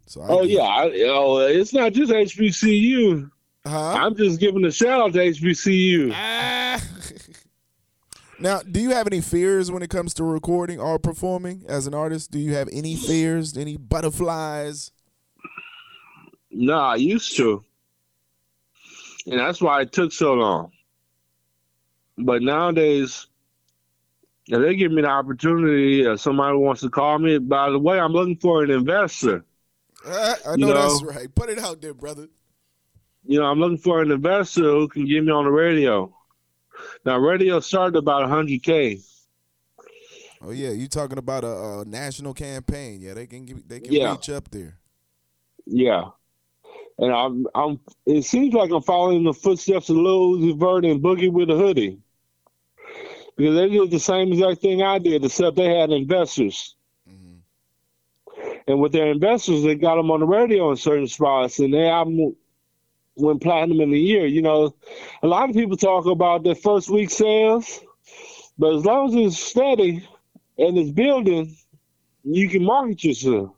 So 0.05 0.21
I 0.21 0.27
Oh 0.29 0.43
yeah, 0.43 0.61
I, 0.61 0.91
oh, 1.07 1.37
it's 1.39 1.73
not 1.73 1.93
just 1.93 2.11
HBCU. 2.11 3.29
Huh? 3.65 3.93
I'm 3.93 4.15
just 4.15 4.39
giving 4.39 4.63
a 4.65 4.71
shout 4.71 5.01
out 5.01 5.13
to 5.13 5.19
HBCU. 5.19 6.11
Ah. 6.13 6.81
now, 8.39 8.59
do 8.61 8.79
you 8.79 8.91
have 8.91 9.07
any 9.07 9.21
fears 9.21 9.71
when 9.71 9.81
it 9.83 9.89
comes 9.89 10.13
to 10.15 10.23
recording 10.23 10.79
or 10.79 10.99
performing 10.99 11.63
as 11.67 11.87
an 11.87 11.93
artist? 11.93 12.31
Do 12.31 12.39
you 12.39 12.53
have 12.53 12.69
any 12.71 12.95
fears, 12.95 13.57
any 13.57 13.77
butterflies? 13.77 14.91
No, 16.51 16.77
I 16.79 16.95
used 16.95 17.35
to, 17.37 17.63
and 19.25 19.39
that's 19.39 19.61
why 19.61 19.81
it 19.81 19.91
took 19.91 20.11
so 20.11 20.33
long. 20.33 20.71
But 22.17 22.41
nowadays, 22.41 23.27
if 24.47 24.59
they 24.61 24.75
give 24.75 24.91
me 24.91 25.01
the 25.03 25.09
opportunity, 25.09 26.07
uh, 26.07 26.17
somebody 26.17 26.57
wants 26.57 26.81
to 26.81 26.89
call 26.89 27.19
me. 27.19 27.37
By 27.37 27.69
the 27.69 27.77
way, 27.77 27.99
I'm 27.99 28.13
looking 28.13 28.37
for 28.37 28.63
an 28.63 28.71
investor. 28.71 29.45
Uh, 30.05 30.35
I 30.47 30.51
You 30.51 30.57
know, 30.65 30.67
know- 30.73 30.73
that's 30.73 31.03
right. 31.03 31.33
Put 31.35 31.49
it 31.49 31.59
out 31.59 31.81
there, 31.81 31.93
brother. 31.93 32.27
You 33.23 33.39
know, 33.39 33.45
I'm 33.45 33.59
looking 33.59 33.77
for 33.77 34.01
an 34.01 34.09
investor 34.09 34.63
who 34.63 34.87
can 34.87 35.05
get 35.05 35.23
me 35.23 35.31
on 35.31 35.43
the 35.43 35.51
radio. 35.51 36.11
Now, 37.05 37.17
radio 37.17 37.59
started 37.59 37.97
about 37.97 38.27
100k. 38.29 39.03
Oh 40.41 40.51
yeah, 40.51 40.69
you 40.69 40.87
talking 40.87 41.17
about 41.17 41.43
a, 41.43 41.79
a 41.79 41.85
national 41.85 42.33
campaign? 42.33 43.01
Yeah, 43.01 43.15
they 43.15 43.25
can 43.25 43.45
give, 43.45 43.67
they 43.67 43.79
can 43.79 43.91
Yeah. 43.91 44.11
reach 44.11 44.29
up 44.29 44.49
there. 44.51 44.77
Yeah. 45.65 46.09
And 46.99 47.11
I'm, 47.13 47.47
I'm. 47.55 47.79
It 48.05 48.23
seems 48.23 48.53
like 48.53 48.71
I'm 48.71 48.81
following 48.81 49.23
the 49.23 49.33
footsteps 49.33 49.89
of 49.89 49.97
Lil 49.97 50.37
Uzi 50.37 50.57
Vert 50.57 50.85
and 50.85 51.01
Boogie 51.01 51.31
with 51.31 51.49
a 51.49 51.55
hoodie, 51.55 51.99
because 53.35 53.55
they 53.55 53.69
did 53.69 53.91
the 53.91 53.99
same 53.99 54.33
exact 54.33 54.61
thing 54.61 54.81
I 54.81 54.97
did, 54.97 55.23
except 55.23 55.55
they 55.57 55.75
had 55.77 55.91
investors. 55.91 56.75
Mhm. 57.07 57.41
And 58.67 58.79
with 58.79 58.93
their 58.93 59.11
investors, 59.11 59.61
they 59.63 59.75
got 59.75 59.95
them 59.95 60.09
on 60.09 60.21
the 60.21 60.25
radio 60.25 60.71
in 60.71 60.77
certain 60.77 61.07
spots, 61.07 61.59
and 61.59 61.71
their 61.73 61.91
album 61.91 62.35
went 63.17 63.41
platinum 63.41 63.81
in 63.81 63.93
a 63.93 63.97
year. 63.97 64.25
You 64.25 64.41
know, 64.41 64.75
a 65.23 65.27
lot 65.27 65.49
of 65.49 65.55
people 65.55 65.77
talk 65.77 66.05
about 66.05 66.43
their 66.43 66.55
first 66.55 66.89
week 66.89 67.09
sales, 67.09 67.81
but 68.57 68.75
as 68.75 68.85
long 68.85 69.09
as 69.09 69.15
it's 69.15 69.39
steady 69.39 70.07
and 70.57 70.77
it's 70.77 70.91
building, 70.91 71.55
you 72.23 72.49
can 72.49 72.63
market 72.63 73.03
yourself. 73.03 73.51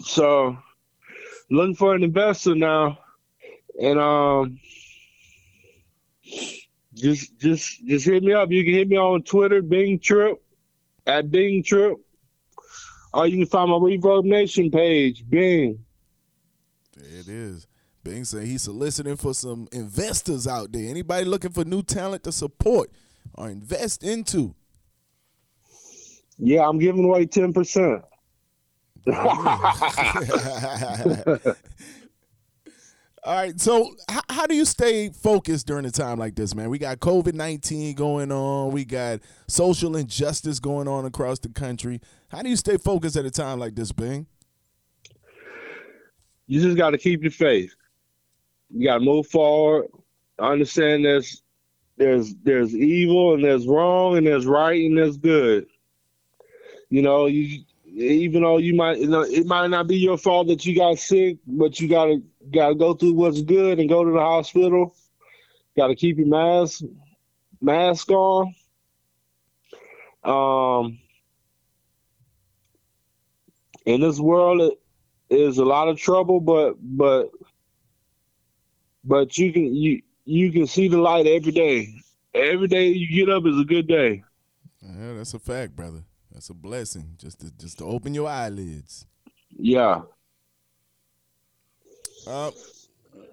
So, 0.00 0.56
looking 1.50 1.74
for 1.74 1.94
an 1.94 2.02
investor 2.02 2.54
now, 2.54 2.98
and 3.80 3.98
um, 3.98 4.58
just 6.94 7.38
just 7.38 7.84
just 7.86 8.04
hit 8.04 8.22
me 8.22 8.32
up. 8.32 8.50
You 8.50 8.64
can 8.64 8.74
hit 8.74 8.88
me 8.88 8.96
on 8.96 9.22
Twitter, 9.22 9.60
Bing 9.60 9.98
Trip, 9.98 10.40
at 11.06 11.30
Bing 11.30 11.62
Trip, 11.62 11.96
or 13.18 13.26
you 13.26 13.38
can 13.38 13.46
find 13.46 13.68
my 13.68 13.76
ReverbNation 13.76 14.72
page, 14.72 15.28
Bing. 15.28 15.84
There 16.96 17.18
it 17.18 17.28
is. 17.28 17.66
Bing 18.04 18.24
saying 18.24 18.46
he's 18.46 18.62
soliciting 18.62 19.16
for 19.16 19.34
some 19.34 19.66
investors 19.72 20.46
out 20.46 20.70
there. 20.70 20.88
Anybody 20.88 21.24
looking 21.24 21.50
for 21.50 21.64
new 21.64 21.82
talent 21.82 22.22
to 22.24 22.32
support 22.32 22.92
or 23.34 23.48
invest 23.48 24.04
into? 24.04 24.54
Yeah, 26.38 26.68
I'm 26.68 26.78
giving 26.78 27.04
away 27.04 27.26
ten 27.26 27.52
percent. 27.52 28.04
All 33.24 33.34
right. 33.34 33.60
So, 33.60 33.94
how, 34.08 34.20
how 34.28 34.46
do 34.46 34.54
you 34.54 34.64
stay 34.64 35.10
focused 35.10 35.66
during 35.66 35.84
a 35.84 35.90
time 35.90 36.18
like 36.18 36.34
this, 36.34 36.54
man? 36.54 36.70
We 36.70 36.78
got 36.78 37.00
COVID 37.00 37.34
19 37.34 37.94
going 37.94 38.30
on, 38.30 38.72
we 38.72 38.84
got 38.84 39.20
social 39.48 39.96
injustice 39.96 40.60
going 40.60 40.88
on 40.88 41.04
across 41.04 41.38
the 41.38 41.48
country. 41.48 42.00
How 42.28 42.42
do 42.42 42.48
you 42.48 42.56
stay 42.56 42.76
focused 42.76 43.16
at 43.16 43.24
a 43.24 43.30
time 43.30 43.58
like 43.58 43.74
this, 43.74 43.92
Bing? 43.92 44.26
You 46.46 46.62
just 46.62 46.76
got 46.76 46.90
to 46.90 46.98
keep 46.98 47.22
your 47.22 47.30
faith. 47.30 47.74
You 48.70 48.88
got 48.88 48.98
to 48.98 49.04
move 49.04 49.26
forward. 49.26 49.88
Understand 50.38 51.04
there's 51.04 51.42
there's 51.96 52.34
there's 52.44 52.74
evil 52.74 53.34
and 53.34 53.44
there's 53.44 53.66
wrong 53.66 54.16
and 54.16 54.26
there's 54.26 54.46
right 54.46 54.80
and 54.80 54.96
there's 54.96 55.16
good. 55.16 55.66
You 56.88 57.02
know, 57.02 57.26
you 57.26 57.64
even 57.84 58.42
though 58.42 58.58
you 58.58 58.74
might 58.74 58.98
you 58.98 59.08
know 59.08 59.22
it 59.22 59.46
might 59.46 59.68
not 59.68 59.88
be 59.88 59.96
your 59.96 60.16
fault 60.16 60.46
that 60.48 60.64
you 60.64 60.76
got 60.76 60.98
sick, 60.98 61.38
but 61.46 61.80
you 61.80 61.88
gotta 62.50 62.74
gotta 62.74 62.74
go 62.74 62.94
through 62.94 63.14
what's 63.14 63.42
good 63.42 63.78
and 63.78 63.88
go 63.88 64.04
to 64.04 64.10
the 64.10 64.20
hospital. 64.20 64.94
Gotta 65.76 65.94
keep 65.94 66.18
your 66.18 66.26
mask 66.26 66.82
mask 67.60 68.10
on. 68.10 68.54
Um 70.24 70.98
in 73.86 74.00
this 74.00 74.18
world 74.18 74.60
it 74.60 74.78
is 75.30 75.58
a 75.58 75.64
lot 75.64 75.88
of 75.88 75.98
trouble, 75.98 76.40
but 76.40 76.74
but 76.80 77.30
but 79.04 79.38
you 79.38 79.52
can 79.52 79.74
you 79.74 80.02
you 80.24 80.52
can 80.52 80.66
see 80.66 80.88
the 80.88 80.98
light 80.98 81.26
every 81.26 81.52
day. 81.52 81.88
Every 82.34 82.68
day 82.68 82.88
you 82.88 83.24
get 83.24 83.34
up 83.34 83.46
is 83.46 83.58
a 83.58 83.64
good 83.64 83.86
day. 83.86 84.22
Yeah, 84.82 85.14
that's 85.14 85.34
a 85.34 85.38
fact, 85.38 85.74
brother. 85.74 86.04
That's 86.30 86.50
a 86.50 86.54
blessing. 86.54 87.14
Just 87.18 87.40
to 87.40 87.50
just 87.52 87.78
to 87.78 87.84
open 87.84 88.14
your 88.14 88.28
eyelids. 88.28 89.06
Yeah. 89.50 90.02
Uh, 92.28 92.50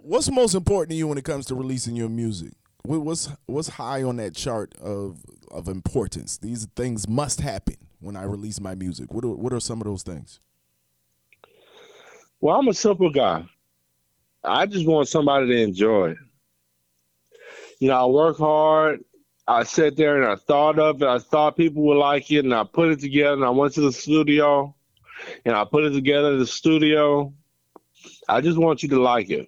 what's 0.03 0.31
most 0.31 0.55
important 0.55 0.91
to 0.91 0.95
you 0.95 1.05
when 1.05 1.17
it 1.17 1.25
comes 1.25 1.45
to 1.47 1.53
releasing 1.53 1.97
your 1.97 2.07
music? 2.07 2.53
What's 2.83 3.29
what's 3.45 3.67
high 3.67 4.03
on 4.03 4.15
that 4.17 4.35
chart 4.35 4.73
of 4.79 5.17
of 5.51 5.67
importance? 5.67 6.37
These 6.37 6.67
things 6.77 7.05
must 7.05 7.41
happen 7.41 7.75
when 7.99 8.15
I 8.15 8.23
release 8.23 8.61
my 8.61 8.73
music. 8.73 9.13
What 9.13 9.25
are, 9.25 9.35
what 9.35 9.51
are 9.51 9.59
some 9.59 9.81
of 9.81 9.85
those 9.85 10.03
things? 10.03 10.39
Well, 12.39 12.55
I'm 12.55 12.69
a 12.69 12.73
simple 12.73 13.09
guy. 13.09 13.43
I 14.43 14.65
just 14.65 14.87
want 14.87 15.09
somebody 15.09 15.47
to 15.47 15.61
enjoy. 15.61 16.15
You 17.79 17.89
know, 17.89 17.95
I 17.95 18.05
work 18.05 18.37
hard. 18.37 19.03
I 19.45 19.63
sat 19.63 19.97
there 19.97 20.21
and 20.21 20.31
I 20.31 20.35
thought 20.35 20.79
of 20.79 21.01
it. 21.01 21.07
I 21.07 21.19
thought 21.19 21.57
people 21.57 21.83
would 21.83 21.97
like 21.97 22.31
it, 22.31 22.45
and 22.45 22.53
I 22.53 22.63
put 22.63 22.91
it 22.91 22.99
together. 23.01 23.33
And 23.33 23.43
I 23.43 23.49
went 23.49 23.73
to 23.73 23.81
the 23.81 23.91
studio, 23.91 24.73
and 25.43 25.53
I 25.53 25.65
put 25.65 25.83
it 25.83 25.91
together 25.91 26.31
in 26.31 26.39
the 26.39 26.47
studio. 26.47 27.33
I 28.27 28.41
just 28.41 28.57
want 28.57 28.83
you 28.83 28.89
to 28.89 29.01
like 29.01 29.29
it. 29.29 29.47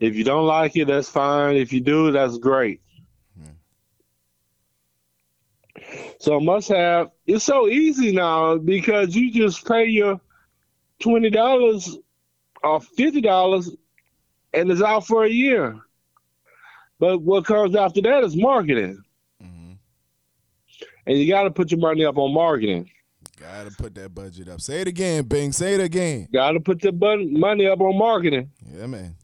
If 0.00 0.14
you 0.16 0.24
don't 0.24 0.46
like 0.46 0.76
it, 0.76 0.86
that's 0.86 1.08
fine. 1.08 1.56
If 1.56 1.72
you 1.72 1.80
do, 1.80 2.10
that's 2.12 2.38
great. 2.38 2.80
So 6.18 6.40
must 6.40 6.68
have. 6.68 7.10
It's 7.26 7.44
so 7.44 7.68
easy 7.68 8.12
now 8.12 8.56
because 8.56 9.14
you 9.14 9.30
just 9.32 9.66
pay 9.66 9.86
your 9.86 10.20
twenty 11.00 11.30
dollars 11.30 11.98
or 12.62 12.80
fifty 12.80 13.20
dollars, 13.20 13.70
and 14.52 14.70
it's 14.70 14.82
out 14.82 15.06
for 15.06 15.24
a 15.24 15.28
year. 15.30 15.78
But 16.98 17.20
what 17.20 17.44
comes 17.44 17.74
after 17.74 18.00
that 18.02 18.24
is 18.24 18.36
marketing, 18.36 19.02
Mhm. 19.42 19.76
and 21.06 21.18
you 21.18 21.28
got 21.28 21.42
to 21.42 21.50
put 21.50 21.70
your 21.70 21.80
money 21.80 22.04
up 22.04 22.16
on 22.16 22.32
marketing. 22.32 22.90
Gotta 23.38 23.70
put 23.70 23.94
that 23.96 24.14
budget 24.14 24.48
up. 24.48 24.60
Say 24.60 24.80
it 24.80 24.88
again, 24.88 25.24
Bing. 25.24 25.52
Say 25.52 25.74
it 25.74 25.80
again. 25.80 26.28
Got 26.32 26.52
to 26.52 26.60
put 26.60 26.80
the 26.80 26.92
bun- 26.92 27.38
money 27.38 27.66
up 27.66 27.80
on 27.80 27.98
marketing. 27.98 28.50
Yeah, 28.72 28.86
man. 28.86 29.16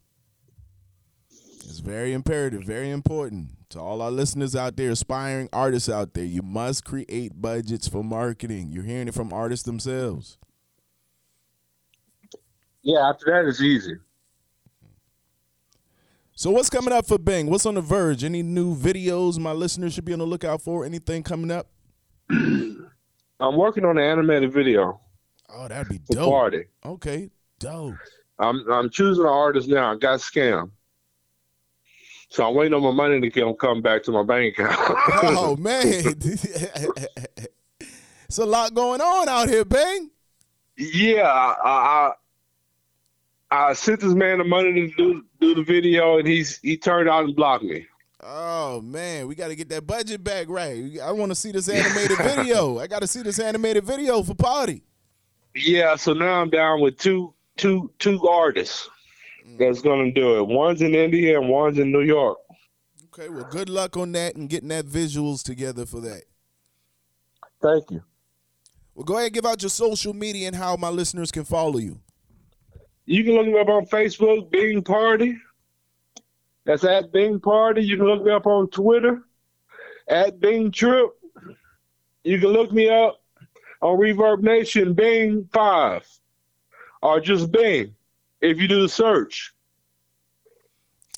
It's 1.30 1.78
very 1.78 2.12
imperative, 2.12 2.64
very 2.64 2.90
important 2.90 3.50
to 3.70 3.78
all 3.78 4.02
our 4.02 4.10
listeners 4.10 4.56
out 4.56 4.76
there, 4.76 4.90
aspiring 4.90 5.48
artists 5.52 5.88
out 5.88 6.14
there. 6.14 6.24
You 6.24 6.42
must 6.42 6.84
create 6.84 7.40
budgets 7.40 7.86
for 7.86 8.02
marketing. 8.02 8.72
You're 8.72 8.82
hearing 8.82 9.06
it 9.06 9.14
from 9.14 9.32
artists 9.32 9.64
themselves. 9.64 10.36
Yeah, 12.82 13.08
after 13.08 13.26
that 13.26 13.48
it's 13.48 13.60
easy. 13.60 13.94
So 16.34 16.50
what's 16.50 16.70
coming 16.70 16.92
up 16.92 17.06
for 17.06 17.18
Bing? 17.18 17.48
What's 17.48 17.66
on 17.66 17.74
the 17.74 17.80
verge? 17.80 18.24
Any 18.24 18.42
new 18.42 18.74
videos 18.74 19.38
my 19.38 19.52
listeners 19.52 19.92
should 19.92 20.06
be 20.06 20.14
on 20.14 20.18
the 20.18 20.26
lookout 20.26 20.62
for? 20.62 20.84
Anything 20.84 21.22
coming 21.22 21.50
up? 21.50 21.68
I'm 23.40 23.56
working 23.56 23.84
on 23.84 23.98
an 23.98 24.04
animated 24.04 24.52
video 24.52 25.00
Oh, 25.52 25.66
that'd 25.66 25.88
be 25.88 25.98
dope. 26.10 26.30
party. 26.30 26.64
Okay, 26.84 27.30
dope. 27.58 27.94
I'm 28.38 28.70
I'm 28.70 28.88
choosing 28.90 29.24
an 29.24 29.30
artist 29.30 29.68
now. 29.68 29.92
I 29.92 29.96
got 29.96 30.20
scammed. 30.20 30.70
So 32.28 32.46
I'm 32.48 32.54
waiting 32.54 32.74
on 32.74 32.82
my 32.82 32.92
money 32.92 33.20
to 33.20 33.30
come 33.30 33.54
come 33.56 33.82
back 33.82 34.04
to 34.04 34.12
my 34.12 34.22
bank 34.22 34.56
account. 34.58 34.76
Oh 34.78 35.56
man, 35.60 35.82
it's 38.24 38.38
a 38.38 38.46
lot 38.46 38.72
going 38.74 39.00
on 39.00 39.28
out 39.28 39.48
here, 39.48 39.64
Bang. 39.64 40.10
yeah, 40.76 41.22
I, 41.26 42.12
I 43.50 43.60
I 43.68 43.72
sent 43.72 43.98
this 44.00 44.14
man 44.14 44.38
the 44.38 44.44
money 44.44 44.72
to 44.72 44.88
do 44.96 45.24
do 45.40 45.54
the 45.56 45.64
video, 45.64 46.18
and 46.18 46.28
he's 46.28 46.58
he 46.58 46.76
turned 46.76 47.08
out 47.08 47.24
and 47.24 47.34
blocked 47.34 47.64
me. 47.64 47.84
Oh 48.22 48.80
man, 48.82 49.26
we 49.28 49.34
got 49.34 49.48
to 49.48 49.56
get 49.56 49.68
that 49.70 49.86
budget 49.86 50.22
back 50.22 50.48
right. 50.48 50.98
I 51.02 51.12
want 51.12 51.30
to 51.30 51.34
see 51.34 51.52
this 51.52 51.68
animated 51.70 52.18
video. 52.18 52.78
I 52.78 52.86
got 52.86 53.00
to 53.00 53.06
see 53.06 53.22
this 53.22 53.38
animated 53.38 53.84
video 53.84 54.22
for 54.22 54.34
party. 54.34 54.82
Yeah, 55.54 55.96
so 55.96 56.12
now 56.12 56.40
I'm 56.40 56.50
down 56.50 56.80
with 56.80 56.98
two 56.98 57.34
two 57.56 57.90
two 57.98 58.26
artists 58.28 58.88
mm. 59.46 59.58
that's 59.58 59.80
gonna 59.80 60.12
do 60.12 60.38
it. 60.38 60.46
One's 60.46 60.82
in 60.82 60.94
India 60.94 61.38
and 61.40 61.48
one's 61.48 61.78
in 61.78 61.90
New 61.90 62.02
York. 62.02 62.38
Okay, 63.06 63.28
well, 63.28 63.48
good 63.50 63.68
luck 63.68 63.96
on 63.96 64.12
that 64.12 64.36
and 64.36 64.48
getting 64.48 64.68
that 64.68 64.86
visuals 64.86 65.42
together 65.42 65.84
for 65.86 66.00
that. 66.00 66.22
Thank 67.60 67.90
you. 67.90 68.02
Well, 68.94 69.04
go 69.04 69.14
ahead 69.14 69.26
and 69.26 69.34
give 69.34 69.46
out 69.46 69.62
your 69.62 69.70
social 69.70 70.14
media 70.14 70.46
and 70.46 70.56
how 70.56 70.76
my 70.76 70.90
listeners 70.90 71.30
can 71.30 71.44
follow 71.44 71.78
you. 71.78 72.00
You 73.06 73.24
can 73.24 73.34
look 73.34 73.46
me 73.46 73.58
up 73.58 73.68
on 73.68 73.86
Facebook, 73.86 74.50
Bing 74.50 74.82
Party. 74.82 75.36
That's 76.64 76.84
at 76.84 77.12
Bing 77.12 77.40
Party. 77.40 77.82
You 77.82 77.96
can 77.96 78.06
look 78.06 78.24
me 78.24 78.30
up 78.30 78.46
on 78.46 78.68
Twitter, 78.68 79.22
at 80.08 80.40
Bing 80.40 80.70
Trip. 80.70 81.10
You 82.24 82.38
can 82.38 82.50
look 82.50 82.70
me 82.72 82.88
up 82.88 83.22
on 83.80 83.98
ReverbNation, 83.98 84.94
Bing 84.94 85.48
Five, 85.52 86.06
or 87.02 87.20
just 87.20 87.50
Bing 87.50 87.94
if 88.40 88.58
you 88.58 88.68
do 88.68 88.82
the 88.82 88.88
search. 88.88 89.54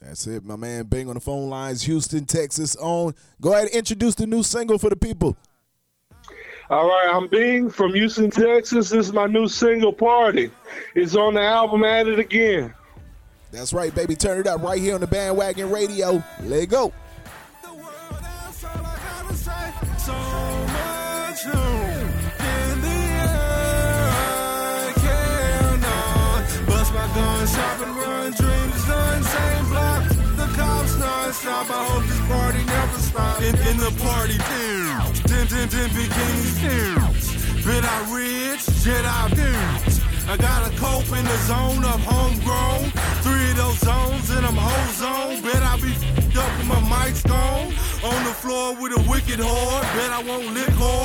That's 0.00 0.26
it, 0.26 0.44
my 0.44 0.57
man. 0.57 0.87
Bing 0.87 1.09
on 1.09 1.14
the 1.14 1.20
phone 1.20 1.48
lines, 1.48 1.83
Houston, 1.83 2.24
Texas. 2.24 2.74
On. 2.76 3.14
Go 3.40 3.52
ahead 3.52 3.68
and 3.68 3.74
introduce 3.74 4.16
the 4.16 4.26
new 4.26 4.42
single 4.42 4.78
for 4.78 4.90
the 4.90 4.96
people. 4.96 5.37
All 6.70 6.88
right, 6.88 7.11
I'm 7.12 7.28
Bing 7.28 7.70
from 7.70 7.94
Houston, 7.94 8.31
Texas. 8.31 8.90
This 8.90 9.07
is 9.07 9.12
my 9.12 9.26
new 9.26 9.46
single, 9.46 9.92
Party. 9.92 10.50
It's 10.94 11.14
on 11.14 11.35
the 11.35 11.42
album 11.42 11.85
At 11.85 12.09
It 12.09 12.18
Again. 12.18 12.74
That's 13.53 13.75
right, 13.75 13.95
baby. 13.95 14.17
Turn 14.17 14.41
it 14.41 14.47
up 14.47 14.62
right 14.62 14.81
here 14.81 14.95
on 14.95 15.03
the 15.03 15.07
bandwagon 15.07 15.71
radio. 15.71 16.25
Let 16.43 16.71
go. 16.71 16.93
All 31.45 31.69
I 31.71 31.85
hope 31.85 32.05
this 32.05 32.21
party 32.29 32.65
never 32.65 32.99
stops. 32.99 33.43
In, 33.43 33.55
in 33.69 33.77
the 33.77 33.91
party. 34.03 34.38
Dim, 35.29 35.47
dim, 35.47 35.69
dim, 35.69 35.91
bikinis. 35.91 37.65
Bit 37.65 37.85
I 37.85 38.15
rich, 38.15 38.61
Jedi. 38.83 40.03
I 40.29 40.37
got 40.37 40.71
a 40.71 40.77
cope 40.77 41.17
in 41.19 41.25
the 41.25 41.37
zone 41.47 41.85
of 41.85 42.01
homegrown. 42.05 42.91
Of 43.42 43.57
those 43.57 43.78
zones 43.81 44.31
and 44.31 44.46
I'm 44.46 44.57
zone. 44.92 45.42
Bet 45.42 45.62
I 45.62 45.76
be 45.76 45.90
f***ed 45.90 46.37
up 46.38 46.50
when 46.59 46.68
my 46.68 46.81
mic's 47.05 47.22
gone. 47.22 47.74
On 48.05 48.24
the 48.24 48.35
floor 48.42 48.76
with 48.81 48.92
a 48.96 49.02
wicked 49.11 49.40
whore. 49.40 49.83
Bet 49.94 50.11
I 50.11 50.22
won't 50.22 50.55
liquor. 50.55 51.02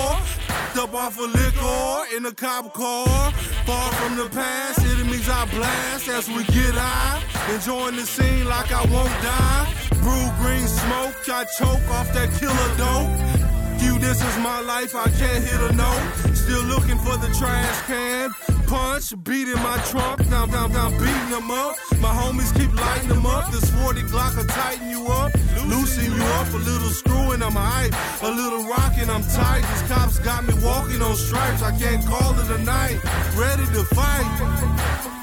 F***ed 0.47 0.79
Up 0.83 0.93
off 0.93 1.17
a 1.17 1.23
liquor 1.23 2.15
in 2.15 2.25
a 2.25 2.31
cop 2.31 2.73
car. 2.73 3.31
Far 3.65 3.91
from 3.93 4.17
the 4.17 4.29
past, 4.29 4.79
enemies 4.85 5.27
I 5.27 5.45
blast 5.45 6.07
as 6.09 6.27
we 6.27 6.43
get 6.53 6.75
high. 6.75 7.21
Enjoying 7.53 7.95
the 7.95 8.05
scene 8.05 8.45
like 8.45 8.71
I 8.71 8.85
won't 8.93 9.17
die. 9.23 9.73
Brew 10.01 10.29
green 10.39 10.67
smoke, 10.67 11.15
I 11.27 11.43
choke 11.57 11.89
off 11.89 12.13
that 12.13 12.29
killer 12.39 12.69
dope. 12.77 13.36
You, 13.79 13.99
this 13.99 14.21
is 14.21 14.37
my 14.39 14.59
life, 14.61 14.95
I 14.95 15.09
can't 15.09 15.43
hit 15.43 15.61
a 15.61 15.73
note. 15.73 16.35
Still 16.35 16.63
looking 16.63 16.97
for 16.99 17.17
the 17.17 17.27
trash 17.37 17.81
can. 17.87 18.31
Punch, 18.67 19.13
beat 19.23 19.47
in 19.47 19.59
my 19.63 19.77
trunk, 19.89 20.27
now, 20.29 20.45
now, 20.45 20.67
now, 20.67 20.89
beating 20.89 21.29
them 21.29 21.49
up. 21.51 21.75
My 21.99 22.09
homies 22.09 22.53
keep 22.57 22.73
lighting 22.73 23.09
them 23.09 23.25
up. 23.25 23.51
This 23.51 23.69
40 23.69 24.01
Glock 24.03 24.35
will 24.35 24.45
tighten 24.45 24.89
you 24.89 25.07
up, 25.07 25.31
loosen 25.65 26.05
you 26.05 26.23
up. 26.39 26.47
A 26.53 26.57
little 26.57 26.89
screw 26.89 27.31
and 27.31 27.43
I'm 27.43 27.53
hype, 27.55 27.93
a 28.23 28.29
little 28.29 28.63
rock 28.65 28.93
and 28.97 29.09
I'm 29.09 29.23
tight. 29.23 29.61
These 29.61 29.89
cops 29.89 30.19
got 30.19 30.45
me 30.45 30.53
walking 30.63 31.01
on 31.01 31.15
stripes, 31.15 31.61
I 31.61 31.71
can't 31.77 32.05
call 32.05 32.37
it 32.39 32.49
a 32.51 32.63
night. 32.63 32.99
Ready 33.35 33.65
to 33.73 33.83
fight. 33.95 35.16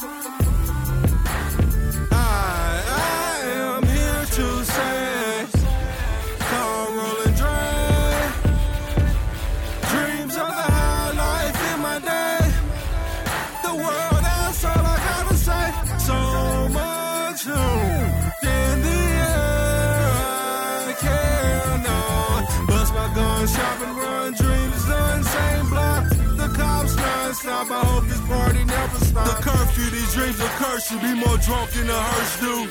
These 29.77 30.15
dreams 30.15 30.41
of 30.41 30.49
curse. 30.57 30.91
You 30.91 30.99
be 31.01 31.15
more 31.15 31.37
drunk 31.39 31.71
than 31.73 31.87
the 31.89 31.95
hearse 31.99 32.41
do. 32.41 32.67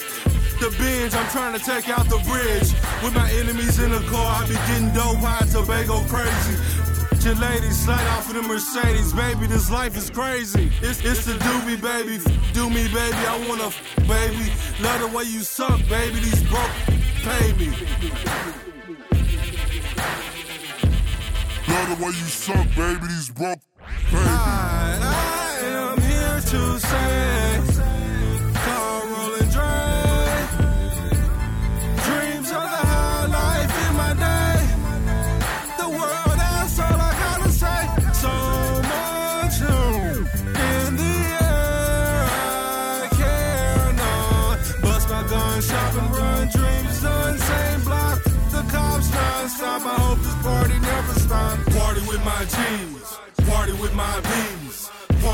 The 0.59 0.69
binge, 0.77 1.13
I'm 1.13 1.27
trying 1.29 1.57
to 1.57 1.63
take 1.63 1.89
out 1.89 2.07
the 2.07 2.19
bridge. 2.29 2.71
With 3.03 3.13
my 3.13 3.29
enemies 3.31 3.79
in 3.79 3.91
the 3.91 3.99
car, 4.07 4.41
I 4.41 4.47
be 4.47 4.53
getting 4.53 4.91
dope 4.93 5.17
high, 5.17 5.45
Tobago 5.47 5.99
crazy. 6.07 6.55
your 7.25 7.35
ladies, 7.35 7.77
slide 7.77 8.05
off 8.15 8.29
in 8.29 8.35
the 8.35 8.47
Mercedes, 8.47 9.11
baby. 9.13 9.47
This 9.47 9.69
life 9.69 9.97
is 9.97 10.09
crazy. 10.09 10.71
It's 10.81 11.03
it's 11.03 11.25
the 11.25 11.33
doobie, 11.33 11.81
baby. 11.81 12.19
Do 12.53 12.69
me, 12.69 12.87
baby. 12.87 13.17
I 13.27 13.45
wanna, 13.49 13.67
f- 13.67 13.95
baby. 14.07 14.51
Love 14.81 15.01
the 15.01 15.17
way 15.17 15.23
you 15.23 15.41
suck, 15.41 15.79
baby. 15.89 16.19
These 16.21 16.43
broke 16.43 16.71
pay 17.23 17.51
me. 17.53 17.67
Love 21.67 21.89
the 21.89 22.03
way 22.05 22.11
you 22.11 22.27
suck, 22.31 22.67
baby. 22.75 23.07
These 23.07 23.29
broke 23.31 23.59
baby. 24.11 24.17
I, 24.17 24.99
I 25.01 25.65
am 25.65 26.02
say, 26.79 27.59
car 28.53 29.07
rolling. 29.07 29.49
Dreams 32.05 32.49
of 32.51 32.65
the 32.73 32.83
high 32.93 33.25
life 33.25 33.73
in 33.85 33.93
my 33.97 34.13
day. 34.27 34.57
The 35.79 35.89
world, 35.89 36.37
that's 36.37 36.79
all 36.79 36.99
I 37.09 37.11
gotta 37.23 37.51
say. 37.61 37.81
So 38.23 38.33
much 38.93 39.57
in 39.61 40.95
the 41.01 41.15
air. 41.41 42.21
I 43.01 43.09
cannot 43.19 44.59
bust 44.83 45.09
my 45.09 45.23
gun, 45.27 45.61
shop 45.61 45.93
and 46.01 46.09
run. 46.15 46.47
Dreams 46.49 46.99
block. 47.83 48.23
The 48.53 48.63
cops 48.69 49.09
non-stop. 49.11 49.81
I 49.81 49.95
hope 50.05 50.19
this 50.19 50.35
party 50.43 50.77
never 50.79 51.19
stop. 51.19 51.57
Party 51.77 52.01
with 52.07 52.23
my 52.23 52.45
G's. 52.45 53.47
Party 53.49 53.73
with 53.73 53.93
my 53.95 54.21
B's. 54.21 54.62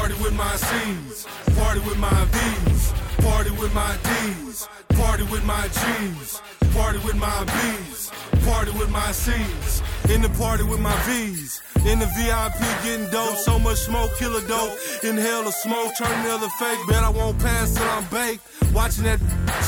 Party 0.09 0.23
with 0.23 0.33
my 0.33 0.55
C's. 0.55 1.27
Party 1.55 1.79
with 1.81 1.97
my 1.99 2.25
V's. 2.31 2.93
Party 3.21 3.51
with 3.51 3.73
my 3.75 3.95
D's. 4.01 4.67
Party 4.95 5.23
with 5.25 5.45
my 5.45 5.67
G's. 5.67 6.41
Party 6.73 6.97
with 7.05 7.15
my 7.15 7.43
B's. 7.45 8.11
Party 8.43 8.71
with 8.71 8.89
my 8.89 9.11
C's. 9.11 9.83
In 10.09 10.23
the 10.23 10.29
party 10.29 10.63
with 10.63 10.79
my 10.79 10.95
V's. 11.03 11.61
In 11.85 11.99
the 11.99 12.07
VIP 12.17 12.59
getting 12.83 13.07
dope. 13.11 13.37
So 13.37 13.59
much 13.59 13.77
smoke, 13.77 14.09
killer 14.17 14.41
dope. 14.47 14.75
Inhale 15.03 15.43
the 15.43 15.51
smoke, 15.51 15.95
turn 15.95 16.23
the 16.23 16.31
other 16.31 16.49
fake. 16.57 16.79
Bet 16.87 17.03
I 17.03 17.09
won't 17.09 17.37
pass 17.37 17.75
till 17.75 17.83
I'm 17.83 18.05
baked. 18.05 18.41
Watching 18.73 19.03
that 19.03 19.19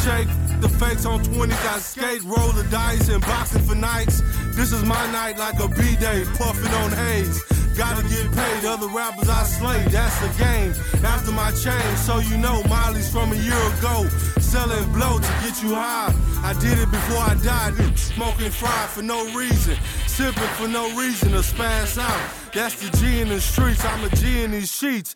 shake. 0.03 0.27
The 0.59 0.69
fakes 0.69 1.05
on 1.05 1.23
20s, 1.23 1.53
I 1.73 1.79
skate, 1.79 2.23
roll 2.23 2.51
the 2.51 2.63
dice, 2.69 3.09
and 3.09 3.21
boxing 3.21 3.63
for 3.63 3.75
nights. 3.75 4.21
This 4.55 4.71
is 4.71 4.83
my 4.85 5.11
night 5.11 5.37
like 5.39 5.59
a 5.59 5.67
B-day, 5.67 6.23
puffing 6.37 6.73
on 6.73 6.91
haze. 6.91 7.60
Gotta 7.77 8.03
get 8.03 8.31
paid, 8.31 8.65
other 8.65 8.87
rappers 8.87 9.29
I 9.29 9.43
slay, 9.43 9.83
that's 9.89 10.19
the 10.19 10.27
game. 10.37 10.73
After 11.03 11.31
my 11.31 11.51
change, 11.51 11.97
so 11.97 12.19
you 12.19 12.37
know, 12.37 12.61
Miley's 12.63 13.09
from 13.11 13.31
a 13.31 13.35
year 13.35 13.61
ago. 13.77 14.07
Selling 14.39 14.91
blow 14.91 15.17
to 15.17 15.31
get 15.41 15.63
you 15.63 15.73
high. 15.75 16.13
I 16.43 16.53
did 16.59 16.77
it 16.77 16.91
before 16.91 17.19
I 17.19 17.35
died, 17.43 17.73
smoking 17.97 18.51
fried 18.51 18.89
for 18.89 19.01
no 19.01 19.23
reason. 19.33 19.77
Sipping 20.07 20.53
for 20.59 20.67
no 20.67 20.93
reason 20.97 21.31
to 21.31 21.39
spaz 21.39 21.97
out. 21.97 22.21
That's 22.53 22.75
the 22.81 22.95
G 22.97 23.21
in 23.21 23.29
the 23.29 23.39
streets, 23.39 23.83
I'm 23.85 24.03
a 24.03 24.09
G 24.15 24.43
in 24.43 24.51
these 24.51 24.71
sheets. 24.71 25.15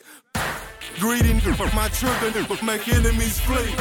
Greeting 1.00 1.42
my 1.74 1.90
tripping, 1.90 2.66
make 2.66 2.88
enemies 2.88 3.40
flee. 3.42 3.76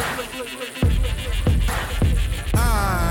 I, 2.54 3.03